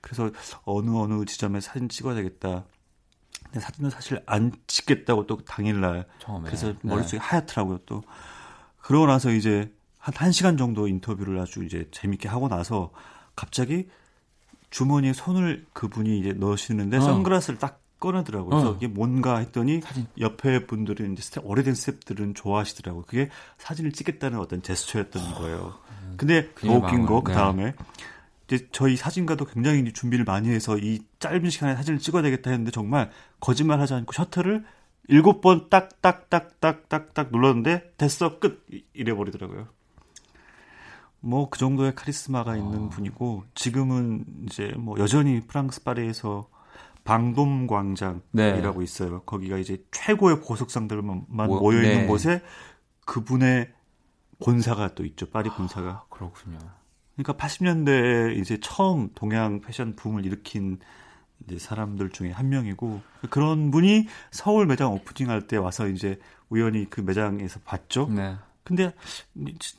그래서 0.00 0.30
어느 0.64 0.90
어느 0.90 1.24
지점에 1.24 1.60
사진 1.60 1.88
찍어야 1.88 2.14
되겠다. 2.16 2.64
근데 3.44 3.60
사진은 3.60 3.90
사실 3.90 4.20
안 4.26 4.52
찍겠다고 4.66 5.26
또 5.26 5.38
당일날 5.38 6.06
처음에. 6.18 6.44
그래서 6.46 6.74
머릿속이 6.82 7.18
네. 7.18 7.24
하얗더라고요 7.24 7.78
또 7.86 8.02
그러고 8.82 9.06
나서 9.06 9.30
이제 9.30 9.72
한 9.98 10.14
1시간 10.14 10.56
정도 10.58 10.88
인터뷰를 10.88 11.38
아주 11.40 11.64
이제 11.64 11.88
재밌게 11.90 12.28
하고 12.28 12.48
나서 12.48 12.90
갑자기 13.36 13.88
주머니에 14.70 15.12
손을 15.12 15.66
그분이 15.72 16.18
이제 16.18 16.32
넣으시는데 16.32 16.98
어. 16.98 17.00
선글라스를 17.00 17.58
딱 17.58 17.80
꺼내더라고요. 18.00 18.50
그래서 18.50 18.70
어. 18.70 18.74
이게 18.76 18.86
뭔가 18.86 19.38
했더니 19.38 19.80
사진. 19.80 20.06
옆에 20.20 20.66
분들은 20.66 21.12
이제 21.12 21.22
스텝, 21.22 21.44
오래된 21.44 21.74
스텝들은 21.74 22.34
좋아하시더라고요. 22.34 23.04
그게 23.06 23.28
사진을 23.58 23.92
찍겠다는 23.92 24.38
어떤 24.38 24.62
제스처였던 24.62 25.34
거예요. 25.34 25.74
근데 26.16 26.52
더 26.54 26.72
웃긴 26.74 27.06
거, 27.06 27.22
그 27.22 27.32
다음에 27.32 27.64
네. 27.64 27.74
이제 28.46 28.68
저희 28.72 28.96
사진가도 28.96 29.44
굉장히 29.46 29.92
준비를 29.92 30.24
많이 30.24 30.48
해서 30.48 30.78
이 30.78 31.00
짧은 31.18 31.50
시간에 31.50 31.74
사진을 31.74 31.98
찍어야 31.98 32.22
되겠다 32.22 32.50
했는데 32.50 32.70
정말 32.70 33.10
거짓말 33.40 33.80
하지 33.80 33.94
않고 33.94 34.12
셔터를 34.12 34.64
일곱 35.08 35.40
번 35.40 35.68
딱 35.68 36.00
딱 36.00 36.28
딱 36.30 36.60
딱 36.60 36.88
딱 36.88 37.14
딱 37.14 37.32
눌렀는데 37.32 37.94
됐어 37.96 38.38
끝 38.38 38.64
이래 38.92 39.12
버리더라고요. 39.12 39.68
뭐 41.20 41.50
그 41.50 41.58
정도의 41.58 41.94
카리스마가 41.94 42.56
있는 42.56 42.84
어. 42.84 42.88
분이고 42.90 43.44
지금은 43.54 44.24
이제 44.46 44.72
뭐 44.78 44.98
여전히 44.98 45.40
프랑스 45.40 45.82
파리에서 45.82 46.48
방돔 47.04 47.66
광장이라고 47.66 48.78
네. 48.78 48.84
있어요. 48.84 49.22
거기가 49.22 49.56
이제 49.58 49.82
최고의 49.90 50.40
보석상들만 50.42 51.24
모, 51.28 51.46
모여 51.46 51.82
있는 51.82 52.00
네. 52.02 52.06
곳에 52.06 52.42
그분의 53.06 53.72
본사가 54.44 54.94
또 54.94 55.04
있죠. 55.06 55.28
파리 55.30 55.48
본사가. 55.50 55.88
아, 55.88 56.02
그렇군요. 56.10 56.58
그러니까 57.16 57.32
80년대에 57.44 58.36
이제 58.36 58.58
처음 58.60 59.10
동양 59.14 59.60
패션 59.60 59.96
붐을 59.96 60.24
일으킨 60.26 60.78
이제 61.46 61.58
사람들 61.58 62.10
중에 62.10 62.30
한 62.30 62.48
명이고 62.50 63.00
그런 63.30 63.70
분이 63.70 64.06
서울 64.30 64.66
매장 64.66 64.92
오프닝 64.92 65.30
할 65.30 65.46
때 65.48 65.56
와서 65.56 65.88
이제 65.88 66.18
우연히 66.50 66.88
그 66.90 67.00
매장에서 67.00 67.60
봤죠. 67.64 68.08
네. 68.10 68.36
근데 68.68 68.92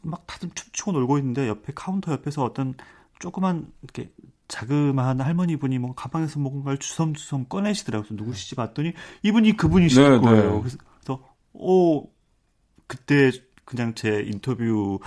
막 0.01 0.25
다들 0.25 0.49
춤추고 0.55 0.93
놀고 0.93 1.19
있는데 1.19 1.47
옆에 1.47 1.73
카운터 1.75 2.11
옆에서 2.11 2.43
어떤 2.43 2.73
조그만 3.19 3.71
이렇게 3.83 4.11
자그마한 4.47 5.21
할머니 5.21 5.57
분이 5.57 5.77
뭐 5.77 5.93
가방에서 5.93 6.39
뭔가를 6.39 6.79
주섬주섬 6.79 7.45
꺼내시더라고요. 7.49 8.09
누구시지 8.13 8.55
봤더니 8.55 8.93
이분이 9.21 9.57
그분이실 9.57 10.03
네, 10.03 10.09
네, 10.09 10.19
거예요. 10.19 10.63
네. 10.63 10.69
그래서 11.03 11.23
오 11.53 12.09
그때 12.87 13.31
그냥 13.63 13.93
제 13.93 14.23
인터뷰 14.25 14.99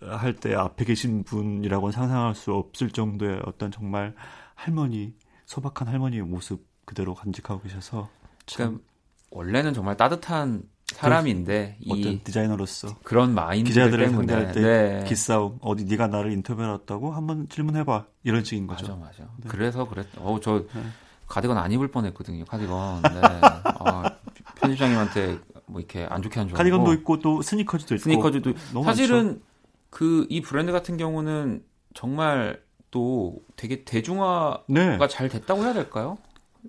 할 0.00 0.34
때 0.34 0.54
앞에 0.54 0.86
계신 0.86 1.22
분이라고는 1.24 1.92
상상할 1.92 2.34
수 2.34 2.54
없을 2.54 2.90
정도의 2.90 3.42
어떤 3.44 3.70
정말 3.70 4.14
할머니 4.54 5.14
소박한 5.44 5.88
할머니의 5.88 6.22
모습 6.22 6.66
그대로 6.86 7.14
간직하고 7.14 7.60
계셔서 7.60 8.08
참 8.46 8.66
그러니까 8.66 8.84
원래는 9.30 9.74
정말 9.74 9.98
따뜻한 9.98 10.62
사람인데 11.00 11.76
그 11.86 11.92
어떤 11.92 12.20
디자이너로서 12.24 12.96
그런 13.02 13.34
마인드 13.34 13.68
기자들을 13.68 14.10
상대할 14.10 14.52
때 14.52 14.60
네. 14.60 15.04
기싸움 15.06 15.58
어디 15.60 15.84
네가 15.84 16.06
나를 16.08 16.32
인터뷰했다고 16.32 17.12
한번 17.12 17.48
질문해봐 17.48 18.06
이런 18.24 18.44
식인 18.44 18.66
거죠. 18.66 18.86
맞아 18.96 18.98
맞아. 18.98 19.30
네. 19.38 19.48
그래서 19.48 19.86
그랬. 19.88 20.06
어저 20.18 20.64
네. 20.74 20.82
가디건 21.26 21.58
안 21.58 21.70
입을 21.72 21.88
뻔했거든요. 21.88 22.44
가디건. 22.46 23.02
네. 23.02 23.20
아, 23.80 24.10
편집장님한테 24.56 25.38
뭐 25.66 25.80
이렇게 25.80 26.06
안 26.08 26.22
좋게 26.22 26.40
한 26.40 26.48
줄. 26.48 26.56
카디건도 26.56 26.92
있고 26.94 27.18
또 27.20 27.42
스니커즈도 27.42 27.94
있고. 27.96 28.02
스니커즈도 28.02 28.52
사실은 28.84 29.42
그 29.90 30.26
이 30.30 30.40
브랜드 30.40 30.72
같은 30.72 30.96
경우는 30.96 31.62
정말 31.94 32.60
또 32.90 33.36
되게 33.56 33.84
대중화가 33.84 34.64
네. 34.68 34.98
잘 35.10 35.28
됐다고 35.28 35.62
해야 35.64 35.72
될까요? 35.72 36.16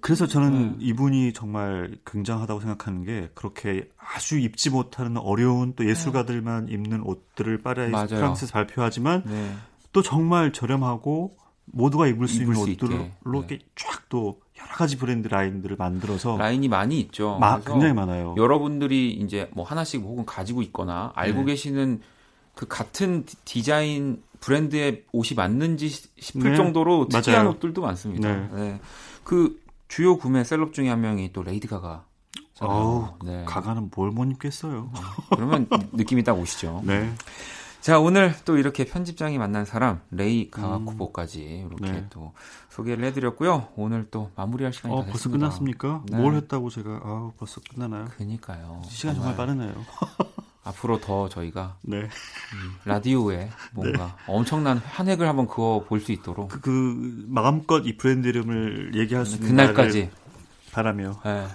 그래서 0.01 0.27
저는 0.27 0.53
음. 0.53 0.77
이분이 0.79 1.33
정말 1.33 1.97
굉장하다고 2.05 2.59
생각하는 2.59 3.03
게 3.03 3.29
그렇게 3.33 3.89
아주 3.97 4.39
입지 4.39 4.69
못하는 4.69 5.17
어려운 5.17 5.73
또 5.75 5.87
예술가들만 5.87 6.69
입는 6.69 7.01
옷들을 7.03 7.61
파리스 7.61 8.07
프랑스에서 8.07 8.53
발표하지만 8.53 9.23
네. 9.25 9.53
또 9.91 10.01
정말 10.01 10.51
저렴하고 10.53 11.37
모두가 11.65 12.07
입을 12.07 12.27
수 12.27 12.41
입을 12.41 12.53
있는 12.53 12.55
수 12.55 12.71
옷들로 12.71 12.97
네. 12.97 13.13
이렇게 13.25 13.59
쫙또 13.75 14.39
여러 14.59 14.69
가지 14.71 14.97
브랜드 14.97 15.27
라인들을 15.27 15.75
만들어서 15.77 16.37
라인이 16.37 16.67
많이 16.67 16.99
있죠. 16.99 17.37
마, 17.39 17.59
굉장히 17.59 17.93
많아요. 17.93 18.35
여러분들이 18.37 19.11
이제 19.11 19.49
뭐 19.53 19.65
하나씩 19.65 20.01
혹은 20.01 20.25
가지고 20.25 20.61
있거나 20.63 21.11
알고 21.15 21.39
네. 21.39 21.45
계시는 21.45 22.01
그 22.55 22.67
같은 22.67 23.25
디자인 23.45 24.23
브랜드의 24.39 25.03
옷이 25.11 25.35
맞는지 25.35 25.89
싶을 25.89 26.51
네. 26.51 26.57
정도로 26.57 27.07
특이한 27.07 27.43
맞아요. 27.43 27.55
옷들도 27.55 27.81
많습니다. 27.81 28.33
네. 28.33 28.49
네. 28.53 28.79
그 29.23 29.59
주요 29.87 30.17
구매 30.17 30.43
셀럽 30.43 30.73
중에 30.73 30.89
한 30.89 31.01
명이 31.01 31.33
또 31.33 31.43
레이디 31.43 31.67
가가. 31.67 32.05
어우, 32.59 33.09
네. 33.23 33.45
가가는 33.45 33.91
뭘 33.95 34.11
못 34.11 34.25
입겠어요. 34.31 34.91
그러면 35.29 35.67
느낌이 35.93 36.23
딱 36.23 36.33
오시죠. 36.33 36.81
네. 36.85 37.13
자, 37.81 37.99
오늘 37.99 38.33
또 38.45 38.57
이렇게 38.57 38.83
편집장이 38.83 39.37
만난 39.37 39.63
사람, 39.63 40.01
레이 40.11 40.49
가와쿠보까지 40.51 41.67
이렇게 41.69 41.91
네. 41.91 42.05
또 42.09 42.33
소개를 42.69 43.05
해드렸고요. 43.05 43.69
오늘 43.75 44.09
또 44.09 44.31
마무리할 44.35 44.73
시간이 44.73 44.93
어, 44.93 45.03
다 45.03 45.11
벌써 45.11 45.29
끝났습니까? 45.29 46.01
네. 46.09 46.17
뭘 46.17 46.33
했다고 46.35 46.69
제가, 46.69 46.99
아 47.03 47.31
벌써 47.37 47.61
끝나나요? 47.61 48.05
그니까요. 48.17 48.81
시간 48.89 49.15
정말, 49.15 49.35
정말 49.35 49.55
빠르네요. 49.55 49.85
앞으로 50.67 50.99
더 50.99 51.29
저희가 51.29 51.77
네. 51.81 51.97
음, 51.97 52.09
라디오에 52.85 53.49
뭔가 53.73 54.05
네. 54.05 54.11
엄청난 54.27 54.77
한 54.77 55.07
획을 55.07 55.27
한번 55.27 55.47
그어 55.47 55.83
볼 55.87 55.99
수 55.99 56.11
있도록 56.11 56.49
그, 56.49 56.61
그, 56.61 57.25
마음껏 57.27 57.79
이 57.85 57.97
브랜드 57.97 58.27
이름을 58.27 58.91
얘기할 58.95 59.25
수 59.25 59.35
있는 59.37 59.49
그날까지 59.49 60.09
바라며 60.71 61.19
네. 61.25 61.47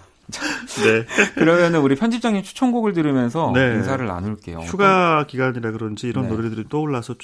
네. 0.82 1.06
그러면은 1.34 1.80
우리 1.80 1.94
편집장님 1.96 2.42
추천곡을 2.42 2.92
들으면서 2.92 3.52
네. 3.54 3.74
인사를 3.74 4.04
나눌게요. 4.06 4.60
휴가. 4.60 5.26
기간이라 5.26 5.72
그런지 5.72 6.08
이런 6.08 6.24
네. 6.28 6.30
노래들이 6.34 6.68
떠올라서 6.68 7.14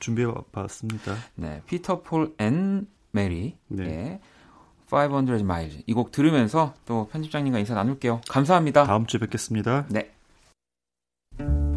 준비해 0.00 0.28
봤습니다. 0.50 1.14
네. 1.36 1.62
피터 1.66 2.02
폴 2.02 2.32
앤 2.38 2.86
메리. 3.12 3.56
네. 3.68 4.20
500 4.90 5.40
miles. 5.40 5.82
이곡 5.86 6.12
들으면서 6.12 6.74
또 6.84 7.08
편집장님과 7.12 7.58
인사 7.58 7.74
나눌게요. 7.74 8.20
감사합니다. 8.28 8.84
다음 8.84 9.06
주에 9.06 9.20
뵙겠습니다. 9.20 9.86
네. 9.88 10.10
thank 11.42 11.66
you 11.66 11.71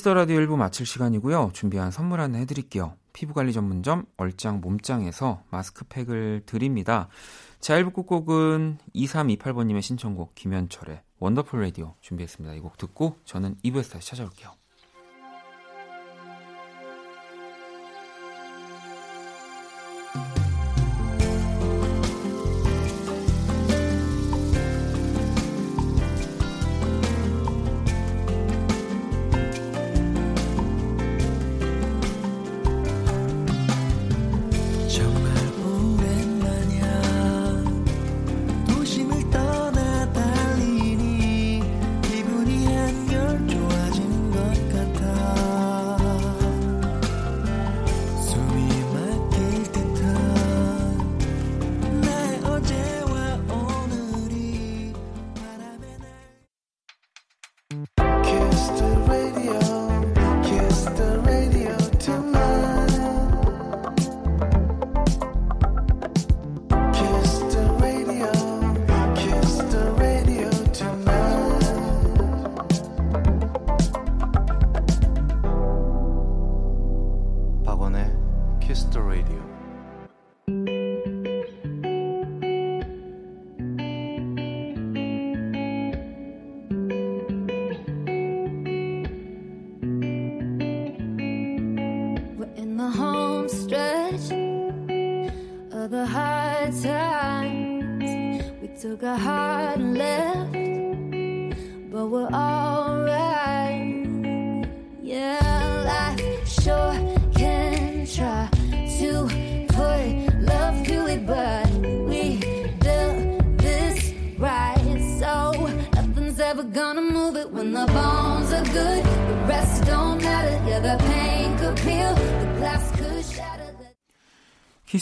Kiss 0.00 0.08
the 0.08 0.14
Radio 0.14 0.38
1부 0.38 0.56
마칠 0.56 0.86
시간이고요. 0.86 1.50
준비한 1.52 1.90
선물 1.90 2.22
하나 2.22 2.38
해드릴게요. 2.38 2.94
피부관리 3.12 3.52
전문점 3.52 4.06
얼짱 4.16 4.62
몸짱에서 4.62 5.42
마스크팩을 5.50 6.44
드립니다. 6.46 7.08
자, 7.60 7.74
1부 7.78 7.92
끝곡은 7.92 8.78
2328번님의 8.94 9.82
신청곡 9.82 10.34
김현철의 10.34 11.02
Wonderful 11.18 11.60
Radio 11.60 11.96
준비했습니다. 12.00 12.54
이 12.54 12.60
곡 12.60 12.78
듣고 12.78 13.18
저는 13.26 13.56
2부에서 13.62 13.92
다시 13.92 14.08
찾아올게요. 14.08 14.59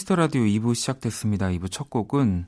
Kiss 0.09 0.12
the 0.12 0.15
Radio 0.15 0.41
2부 0.41 0.73
시작됐습니다. 0.73 1.49
2부 1.49 1.69
첫 1.69 1.91
곡은 1.91 2.47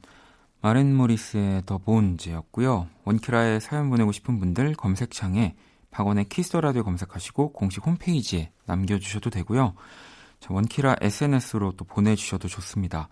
마렌 0.61 0.95
모리스의 0.95 1.61
The 1.67 1.77
Bones였고요. 1.77 2.87
원키라에 3.05 3.59
사연 3.59 3.91
보내고 3.91 4.11
싶은 4.11 4.39
분들 4.39 4.73
검색창에 4.73 5.55
박원의 5.91 6.25
Kiss 6.29 6.46
the 6.46 6.59
Radio 6.61 6.83
검색하시고 6.83 7.53
공식 7.53 7.85
홈페이지에 7.85 8.51
남겨주셔도 8.65 9.29
되고요. 9.29 9.75
자, 10.39 10.47
원키라 10.51 10.95
SNS로 11.01 11.73
또 11.77 11.85
보내주셔도 11.85 12.47
좋습니다. 12.47 13.09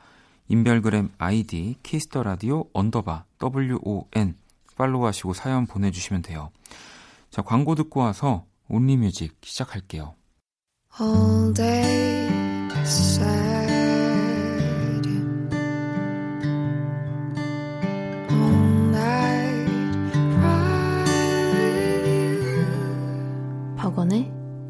인별그램 0.47 1.12
아이디 1.20 1.76
Kiss 1.84 2.06
the 2.06 2.24
Radio 2.24 2.66
언더바 2.74 3.26
WON 3.39 4.36
팔로우하시고 4.76 5.34
사연 5.36 5.68
보내주시면 5.68 6.24
돼요. 6.24 6.50
자, 7.30 7.43
광고 7.43 7.76
듣고 7.76 8.00
와서 8.00 8.45
Only 8.68 8.99
Music 8.99 9.38
시작할게요. 9.43 10.16
All 11.00 11.54
day 11.54 12.68
박 12.74 12.88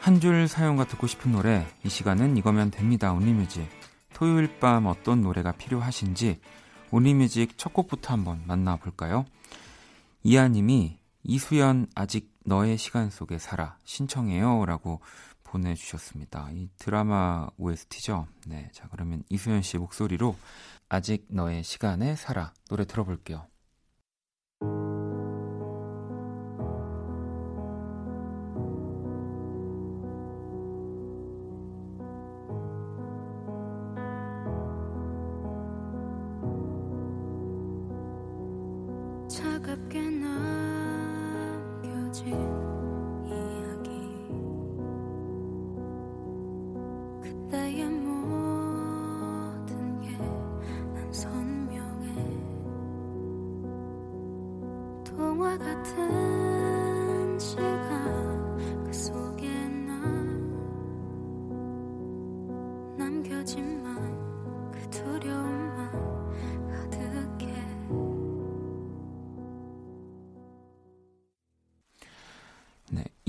한 0.00 0.18
줄 0.20 0.48
사연과 0.48 0.86
듣고 0.86 1.06
싶은 1.06 1.32
노래, 1.32 1.66
이 1.84 1.88
시간은 1.88 2.36
이거면 2.36 2.70
됩니다. 2.70 3.12
Only 3.12 3.34
Music. 3.34 3.68
토요일 4.14 4.58
밤 4.58 4.86
어떤 4.86 5.20
노래가 5.22 5.52
필요하신지 5.52 6.40
Only 6.90 7.19
Music 7.19 7.56
첫 7.56 7.72
곡부터 7.72 8.12
한번 8.12 8.42
만나볼까요? 8.46 9.24
이하님이 10.22 10.98
이수현 11.22 11.86
아직 11.94 12.32
너의 12.44 12.76
시간 12.78 13.10
속에 13.10 13.38
살아 13.38 13.76
신청해요 13.84 14.64
라고 14.66 15.00
보내주셨습니다. 15.44 16.48
이 16.52 16.68
드라마 16.78 17.48
OST죠? 17.58 18.26
네. 18.46 18.70
자, 18.72 18.88
그러면 18.90 19.22
이수연 19.28 19.62
씨 19.62 19.78
목소리로 19.78 20.36
아직 20.88 21.26
너의 21.28 21.62
시간에 21.62 22.16
살아 22.16 22.52
노래 22.68 22.84
들어볼게요. 22.84 23.46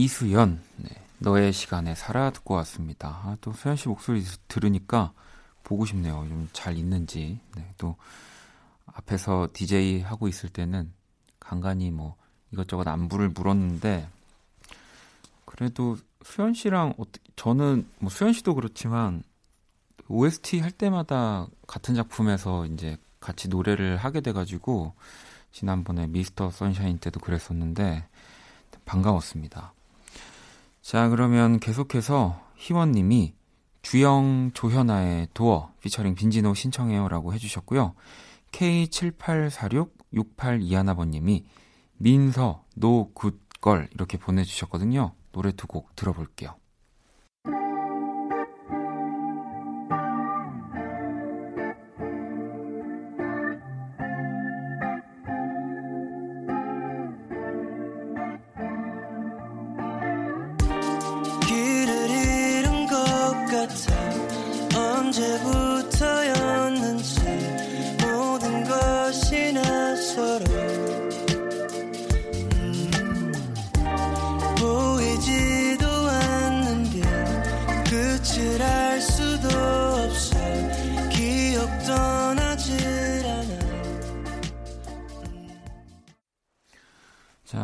이수연, 0.01 0.59
네, 0.77 0.89
너의 1.19 1.53
시간에 1.53 1.93
살아 1.93 2.31
듣고 2.31 2.55
왔습니다. 2.55 3.21
아, 3.23 3.37
또 3.39 3.53
수연 3.53 3.75
씨 3.75 3.87
목소리 3.87 4.23
들으니까 4.47 5.13
보고 5.63 5.85
싶네요. 5.85 6.25
좀 6.27 6.49
잘 6.53 6.75
있는지. 6.75 7.39
네, 7.55 7.71
또 7.77 7.95
앞에서 8.87 9.49
DJ 9.53 10.01
하고 10.01 10.27
있을 10.27 10.49
때는 10.49 10.91
간간히 11.39 11.91
뭐 11.91 12.15
이것저것 12.51 12.87
안부를 12.87 13.29
물었는데 13.29 14.09
그래도 15.45 15.97
수연 16.23 16.55
씨랑 16.55 16.95
저는 17.35 17.87
뭐 17.99 18.09
수연 18.09 18.33
씨도 18.33 18.55
그렇지만 18.55 19.21
OST 20.07 20.61
할 20.61 20.71
때마다 20.71 21.45
같은 21.67 21.93
작품에서 21.93 22.65
이제 22.65 22.97
같이 23.19 23.49
노래를 23.49 23.97
하게 23.97 24.21
돼가지고 24.21 24.93
지난번에 25.51 26.07
미스터 26.07 26.49
선샤인 26.49 26.97
때도 26.97 27.19
그랬었는데 27.19 28.07
반가웠습니다. 28.85 29.73
자, 30.81 31.09
그러면 31.09 31.59
계속해서 31.59 32.41
희원님이 32.55 33.33
주영 33.81 34.51
조현아의 34.53 35.27
Door 35.33 35.71
피처링 35.81 36.15
빈지노 36.15 36.53
신청해요라고 36.53 37.33
해주셨고요. 37.33 37.93
K78466821번님이 38.51 41.43
민서 41.97 42.63
No 42.75 43.11
Good 43.13 43.51
Girl 43.51 43.89
이렇게 43.93 44.17
보내주셨거든요. 44.17 45.13
노래 45.31 45.51
두 45.51 45.67
곡 45.67 45.95
들어볼게요. 45.95 46.55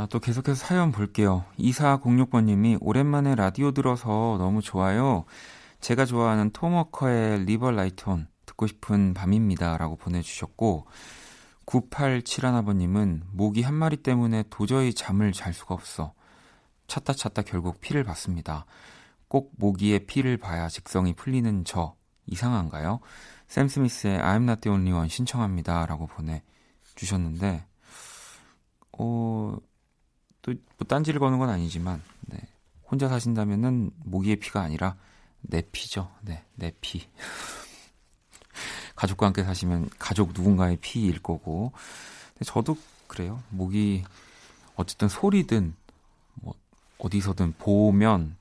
또 0.09 0.19
계속해서 0.19 0.55
사연 0.55 0.91
볼게요. 0.91 1.45
2406번님이 1.59 2.77
오랜만에 2.81 3.35
라디오 3.35 3.71
들어서 3.71 4.35
너무 4.37 4.61
좋아요. 4.61 5.23
제가 5.79 6.05
좋아하는 6.05 6.51
톰 6.51 6.77
워커의 6.77 7.45
Leave 7.45 7.71
a 7.71 7.77
Light 7.77 8.09
On 8.09 8.27
듣고 8.45 8.67
싶은 8.67 9.13
밤입니다. 9.13 9.77
라고 9.77 9.95
보내주셨고, 9.95 10.87
9871번님은 11.65 13.21
모기 13.31 13.61
한 13.61 13.75
마리 13.75 13.95
때문에 13.97 14.43
도저히 14.49 14.93
잠을 14.93 15.31
잘 15.31 15.53
수가 15.53 15.73
없어. 15.73 16.13
찾다 16.87 17.13
찾다 17.13 17.43
결국 17.43 17.79
피를 17.79 18.03
봤습니다. 18.03 18.65
꼭 19.29 19.53
모기의 19.57 20.05
피를 20.05 20.37
봐야 20.37 20.67
직성이 20.67 21.13
풀리는 21.13 21.63
저. 21.63 21.95
이상한가요? 22.25 22.99
샘 23.47 23.69
스미스의 23.69 24.19
I'm 24.19 24.43
not 24.43 24.61
the 24.61 24.73
only 24.73 24.91
one 24.91 25.07
신청합니다. 25.07 25.85
라고 25.85 26.07
보내주셨는데, 26.07 27.65
어, 28.99 29.55
또 30.55 30.77
뭐 30.77 30.87
딴지를 30.87 31.19
거는 31.19 31.39
건 31.39 31.49
아니지만 31.49 32.01
네. 32.21 32.39
혼자 32.89 33.09
사신다면은 33.09 33.91
모기의 34.05 34.37
피가 34.37 34.61
아니라 34.61 34.95
내 35.41 35.61
피죠. 35.61 36.09
네, 36.21 36.43
내 36.55 36.71
피. 36.81 37.07
가족과 38.95 39.27
함께 39.27 39.43
사시면 39.43 39.89
가족 39.99 40.31
누군가의 40.33 40.77
피일 40.77 41.21
거고. 41.21 41.73
저도 42.45 42.77
그래요. 43.07 43.41
모기 43.49 44.03
어쨌든 44.75 45.07
소리든 45.09 45.75
뭐 46.35 46.53
어디서든 46.99 47.53
보면 47.57 48.35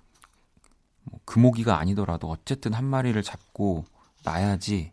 뭐그 1.04 1.38
모기가 1.38 1.78
아니더라도 1.78 2.30
어쨌든 2.30 2.72
한 2.72 2.84
마리를 2.84 3.20
잡고 3.22 3.84
놔야지 4.24 4.92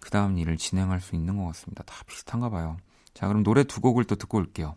그 0.00 0.10
다음 0.10 0.38
일을 0.38 0.56
진행할 0.56 1.00
수 1.00 1.14
있는 1.14 1.36
것 1.36 1.44
같습니다. 1.46 1.84
다 1.84 2.02
비슷한가 2.06 2.50
봐요. 2.50 2.76
자, 3.14 3.28
그럼 3.28 3.42
노래 3.42 3.64
두 3.64 3.80
곡을 3.80 4.04
또 4.04 4.16
듣고 4.16 4.38
올게요. 4.38 4.76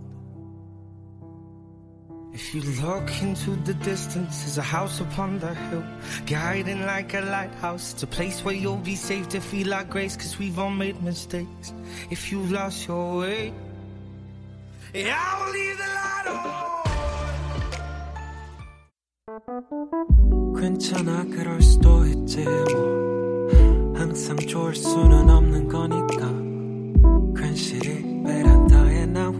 If 2.32 2.54
you 2.54 2.60
look 2.82 3.08
into 3.22 3.56
the 3.64 3.72
distance, 3.74 4.42
there's 4.42 4.58
a 4.58 4.62
house 4.62 5.00
upon 5.00 5.38
the 5.38 5.54
hill, 5.54 5.82
guiding 6.26 6.84
like 6.84 7.14
a 7.14 7.22
lighthouse. 7.22 7.94
It's 7.94 8.02
a 8.02 8.06
place 8.06 8.44
where 8.44 8.54
you'll 8.54 8.76
be 8.76 8.94
safe 8.94 9.28
to 9.30 9.40
feel 9.40 9.68
like 9.68 9.88
grace, 9.88 10.16
cause 10.16 10.38
we've 10.38 10.58
all 10.58 10.70
made 10.70 11.02
mistakes. 11.02 11.72
If 12.10 12.30
you've 12.30 12.52
lost 12.52 12.86
your 12.88 13.20
way, 13.20 13.54
yeah, 14.92 15.16
I 15.16 15.40
will 15.40 15.52
leave 15.52 15.78
the 15.78 15.88
light 15.96 16.26
on. 16.28 16.56
괜찮아, 20.60 21.24
그럴 21.24 21.62
수도 21.62 22.04
있지, 22.06 22.44
뭐. 22.44 23.94
항상 23.96 24.36
좋을 24.36 24.74
수는 24.74 25.30
없는 25.30 25.68
거니까. 25.68 26.28
괜시리 27.40 28.22
베란다에 28.24 29.06
나와. 29.06 29.39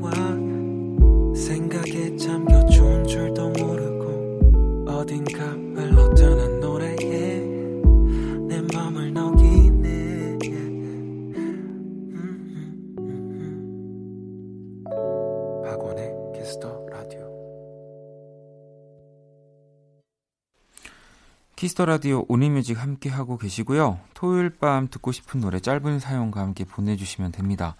Kiss 21.61 21.75
the 21.75 21.85
Radio 21.85 22.25
Only 22.27 22.51
Music 22.51 22.81
함께 22.81 23.07
하고 23.07 23.37
계시고요. 23.37 23.99
토요일 24.15 24.49
밤 24.49 24.87
듣고 24.87 25.11
싶은 25.11 25.41
노래 25.41 25.59
짧은 25.59 25.99
사연과 25.99 26.41
함께 26.41 26.65
보내주시면 26.65 27.31
됩니다. 27.31 27.75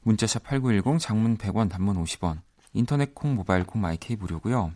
문자샵 0.00 0.44
8910 0.44 0.98
장문 0.98 1.36
100원 1.36 1.68
단문 1.68 2.02
50원 2.02 2.40
인터넷 2.72 3.14
콩, 3.14 3.34
모바일 3.34 3.64
콩, 3.64 3.82
마이케이 3.82 4.16
무료고요. 4.16 4.72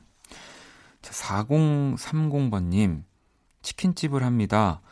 자, 1.00 1.12
4030번님, 1.12 3.04
치킨집을 3.62 4.22
합니다. 4.22 4.82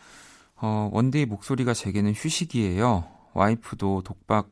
어, 0.56 0.88
원디 0.90 1.26
목소리가 1.26 1.74
제게는 1.74 2.14
휴식이에요. 2.14 3.10
와이프도 3.34 4.04
독박 4.06 4.48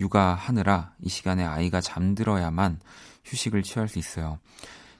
육아하느라 0.00 0.94
이 1.00 1.08
시간에 1.08 1.44
아이가 1.44 1.80
잠들어야만 1.80 2.80
휴식을 3.24 3.62
취할 3.62 3.86
수 3.86 4.00
있어요. 4.00 4.40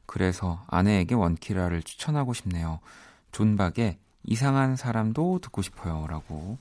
그래서 0.06 0.64
아내에게 0.68 1.16
원키라를 1.16 1.82
추천하고 1.82 2.34
싶네요. 2.34 2.78
존박의 3.32 3.98
이상한 4.24 4.76
사람도 4.76 5.40
듣고 5.40 5.62
싶어요. 5.62 6.06
라고 6.06 6.58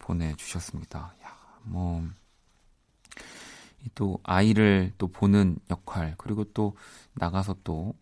보내주셨습니다. 0.00 1.14
야, 1.24 1.36
뭐, 1.62 2.06
또 3.94 4.18
아이를 4.22 4.92
또 4.98 5.08
보는 5.08 5.58
역할 5.70 6.14
그리고 6.18 6.44
또 6.52 6.76
나가서 7.14 7.56
또 7.64 7.94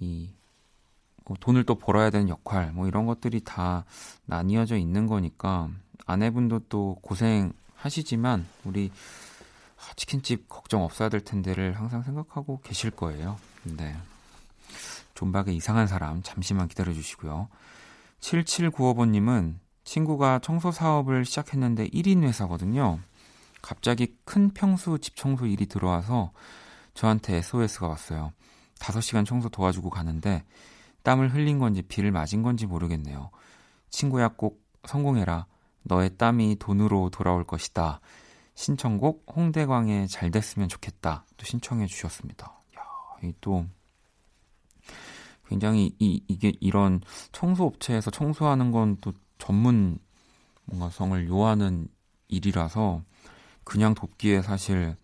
이 0.00 0.30
뭐 1.30 1.36
돈을 1.38 1.62
또 1.62 1.76
벌어야 1.76 2.10
되는 2.10 2.28
역할 2.28 2.72
뭐 2.72 2.88
이런 2.88 3.06
것들이 3.06 3.40
다 3.44 3.84
나뉘어져 4.26 4.76
있는 4.76 5.06
거니까 5.06 5.70
아내분도 6.04 6.62
또 6.68 6.98
고생하시지만 7.02 8.48
우리 8.64 8.90
치킨집 9.94 10.48
걱정 10.48 10.82
없어야 10.82 11.08
될 11.08 11.20
텐데를 11.20 11.78
항상 11.78 12.02
생각하고 12.02 12.60
계실 12.64 12.90
거예요. 12.90 13.38
네. 13.62 13.96
존박의 15.20 15.54
이상한 15.54 15.86
사람 15.86 16.22
잠시만 16.22 16.66
기다려 16.68 16.94
주시고요. 16.94 17.48
7795번님은 18.20 19.56
친구가 19.84 20.38
청소 20.38 20.72
사업을 20.72 21.26
시작했는데 21.26 21.88
1인 21.88 22.22
회사거든요. 22.22 22.98
갑자기 23.60 24.16
큰 24.24 24.50
평수 24.50 24.98
집 24.98 25.16
청소 25.16 25.44
일이 25.44 25.66
들어와서 25.66 26.32
저한테 26.94 27.36
SOS가 27.36 27.86
왔어요. 27.86 28.32
5시간 28.78 29.26
청소 29.26 29.50
도와주고 29.50 29.90
가는데 29.90 30.42
땀을 31.02 31.34
흘린 31.34 31.58
건지 31.58 31.82
비를 31.82 32.12
맞은 32.12 32.42
건지 32.42 32.64
모르겠네요. 32.64 33.30
친구야 33.90 34.28
꼭 34.28 34.64
성공해라. 34.86 35.44
너의 35.82 36.16
땀이 36.16 36.56
돈으로 36.58 37.10
돌아올 37.10 37.44
것이다. 37.44 38.00
신청곡 38.54 39.26
홍대광의 39.36 40.08
잘 40.08 40.30
됐으면 40.30 40.70
좋겠다. 40.70 41.26
또 41.36 41.44
신청해 41.44 41.86
주셨습니다. 41.86 42.62
야, 42.78 42.82
이또 43.22 43.66
굉장히 45.50 45.92
이 45.98 46.22
이게 46.28 46.52
이런 46.60 47.00
청소 47.32 47.66
업체에서 47.66 48.10
청소하는 48.12 48.70
건 48.70 48.96
또 49.00 49.12
전문 49.38 49.98
뭔가 50.64 50.90
성을 50.90 51.26
요하는 51.28 51.88
일이라서 52.28 53.02
그냥 53.64 53.94
돕기에 53.94 54.42
사실 54.42 54.94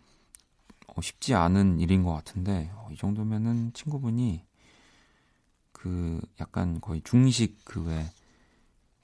어, 0.87 1.01
쉽지 1.03 1.35
않은 1.35 1.81
일인 1.81 2.05
것 2.05 2.13
같은데 2.13 2.71
어, 2.77 2.89
이 2.93 2.97
정도면은 2.97 3.73
친구분이 3.75 4.45
그 5.73 6.21
약간 6.41 6.81
거의 6.81 7.03
중식 7.03 7.65
그외 7.65 8.11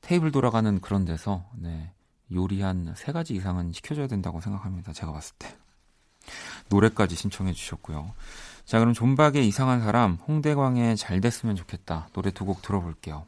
테이블 0.00 0.30
돌아가는 0.32 0.80
그런 0.80 1.04
데서 1.04 1.44
네, 1.56 1.92
요리 2.32 2.62
한 2.62 2.94
세 2.96 3.10
가지 3.12 3.34
이상은 3.34 3.72
시켜줘야 3.72 4.06
된다고 4.06 4.40
생각합니다. 4.40 4.92
제가 4.92 5.10
봤을 5.12 5.34
때 5.38 5.56
노래까지 6.68 7.16
신청해 7.16 7.52
주셨고요. 7.52 8.14
자 8.64 8.78
그럼 8.78 8.94
존박의 8.94 9.46
이상한 9.46 9.80
사람 9.82 10.14
홍대광의 10.26 10.96
잘 10.96 11.20
됐으면 11.20 11.56
좋겠다 11.56 12.08
노래 12.12 12.30
두 12.30 12.44
곡 12.44 12.62
들어볼게요. 12.62 13.26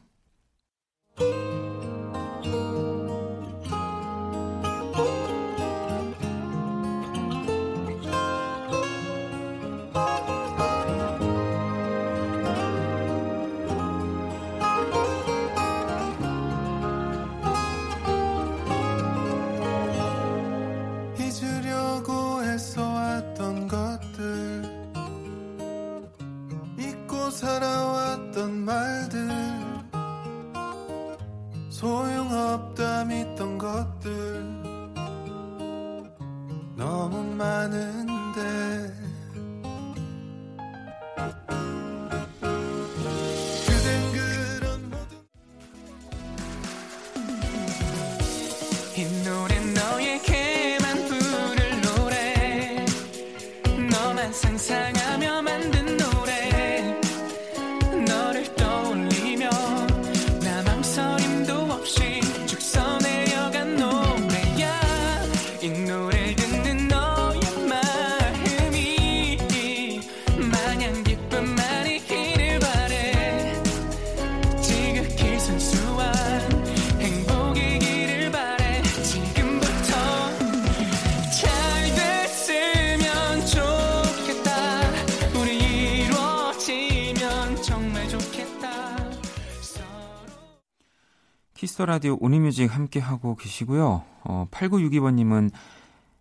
Kiss 91.75 91.81
the 91.81 91.85
Radio 91.87 92.17
Only 92.21 92.44
Music 92.44 92.73
함께 92.73 93.01
하고 93.01 93.35
계시고요. 93.35 94.03
어, 94.23 94.47
8962번님은 94.49 95.51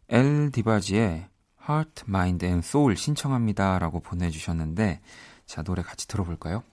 El 0.09 0.51
DeBarge의 0.51 1.29
Heart, 1.69 2.05
Mind 2.09 2.45
and 2.45 2.67
Soul 2.67 2.97
신청합니다라고 2.97 4.01
보내주셨는데 4.01 5.01
자 5.47 5.63
노래 5.63 5.83
같이 5.83 6.09
들어볼까요? 6.09 6.65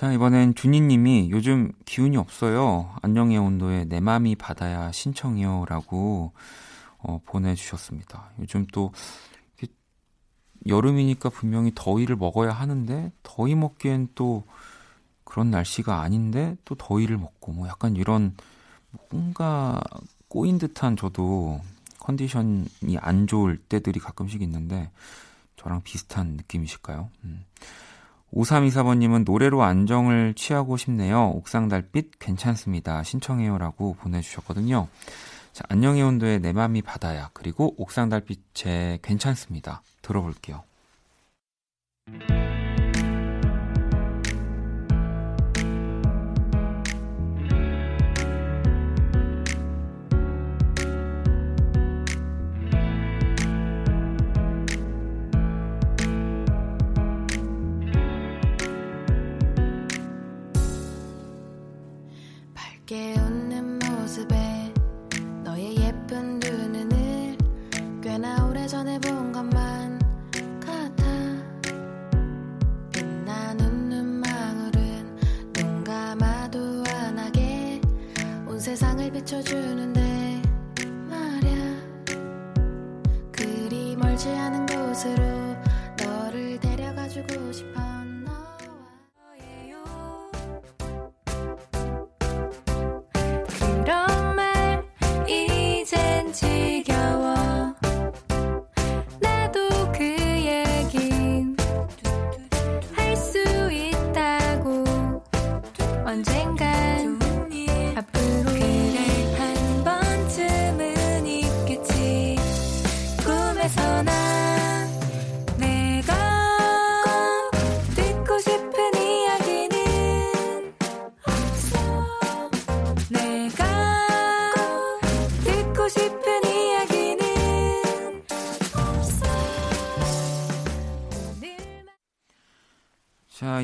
자, 0.00 0.10
이번엔 0.12 0.54
준이님이 0.54 1.28
요즘 1.30 1.72
기운이 1.84 2.16
없어요. 2.16 2.90
안녕의 3.02 3.36
온도에 3.36 3.84
내 3.84 4.00
맘이 4.00 4.34
받아야 4.34 4.90
신청이요. 4.90 5.66
라고 5.68 6.32
어, 6.96 7.20
보내주셨습니다. 7.26 8.30
요즘 8.38 8.66
또 8.72 8.94
여름이니까 10.66 11.28
분명히 11.28 11.72
더위를 11.74 12.16
먹어야 12.16 12.50
하는데 12.50 13.12
더위 13.22 13.54
먹기엔 13.54 14.08
또 14.14 14.44
그런 15.24 15.50
날씨가 15.50 16.00
아닌데 16.00 16.56
또 16.64 16.74
더위를 16.76 17.18
먹고 17.18 17.52
뭐 17.52 17.68
약간 17.68 17.94
이런 17.94 18.34
뭔가 19.10 19.82
꼬인 20.28 20.56
듯한 20.56 20.96
저도 20.96 21.60
컨디션이 21.98 22.96
안 23.00 23.26
좋을 23.26 23.58
때들이 23.58 24.00
가끔씩 24.00 24.40
있는데 24.40 24.90
저랑 25.56 25.82
비슷한 25.82 26.38
느낌이실까요? 26.38 27.10
음. 27.24 27.44
5324번님은 28.34 29.24
노래로 29.24 29.62
안정을 29.62 30.34
취하고 30.34 30.76
싶네요. 30.76 31.30
옥상 31.30 31.68
달빛 31.68 32.18
괜찮습니다. 32.18 33.02
신청해요라고 33.02 33.94
보내주셨거든요. 33.94 34.88
자, 35.52 35.64
안녕의 35.68 36.02
온도의 36.02 36.40
내 36.40 36.52
맘이 36.52 36.82
바다야. 36.82 37.30
그리고 37.32 37.74
옥상 37.76 38.08
달빛의 38.08 39.00
괜찮습니다. 39.02 39.82
들어볼게요. 40.02 40.62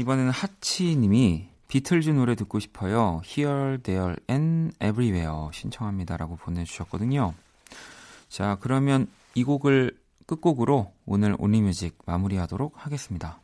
이번에는 0.06 0.30
하치님이 0.30 1.48
비틀즈 1.66 2.10
노래 2.10 2.36
듣고 2.36 2.60
싶어요. 2.60 3.22
Here, 3.24 3.78
There, 3.82 4.14
and 4.30 4.72
Everywhere 4.80 5.48
신청합니다라고 5.52 6.36
보내주셨거든요. 6.36 7.34
자, 8.28 8.56
그러면 8.60 9.08
이 9.34 9.42
곡을 9.42 9.98
끝곡으로 10.26 10.92
오늘 11.06 11.34
온리뮤직 11.40 11.98
마무리하도록 12.06 12.74
하겠습니다. 12.76 13.40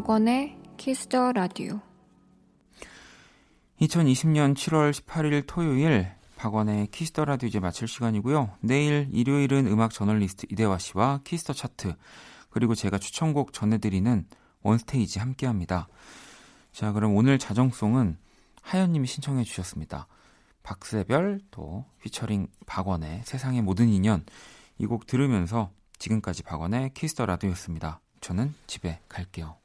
박원의 0.00 0.56
Kiss 0.76 1.08
the 1.08 1.32
Radio 1.32 1.80
2020년 3.80 4.54
7월 4.54 4.92
18일 4.92 5.44
토요일 5.46 6.19
박원의 6.40 6.86
Kiss 6.86 7.09
the 7.09 7.26
Radio 7.26 7.48
이제 7.48 7.60
마칠 7.60 7.86
시간이고요. 7.86 8.56
내일 8.62 9.10
일요일은 9.12 9.66
음악 9.66 9.92
저널리스트 9.92 10.46
이대화 10.48 10.78
씨와 10.78 11.20
Kiss 11.22 11.39
the 11.39 11.52
Chart 11.52 11.94
그리고 12.48 12.74
제가 12.74 12.96
추천곡 12.96 13.52
전해드리는 13.52 14.26
One 14.62 14.83
Stage 14.83 15.18
함께합니다. 15.18 15.86
자 16.72 16.92
그럼 16.92 17.14
오늘 17.14 17.38
자정송은 17.38 18.16
하연님이 18.62 19.06
신청해 19.06 19.44
주셨습니다. 19.44 20.06
박세별 20.62 21.40
또 21.50 21.84
피처링 22.00 22.48
박원의 22.64 23.20
세상의 23.24 23.60
모든 23.60 23.90
인연 23.90 24.24
이 24.78 24.86
곡 24.86 25.06
들으면서 25.06 25.70
지금까지 25.98 26.42
박원의 26.42 26.94
키스터 26.94 27.26
라디오였습니다. 27.26 28.00
저는 28.22 28.54
집에 28.66 28.98
갈게요. 29.10 29.58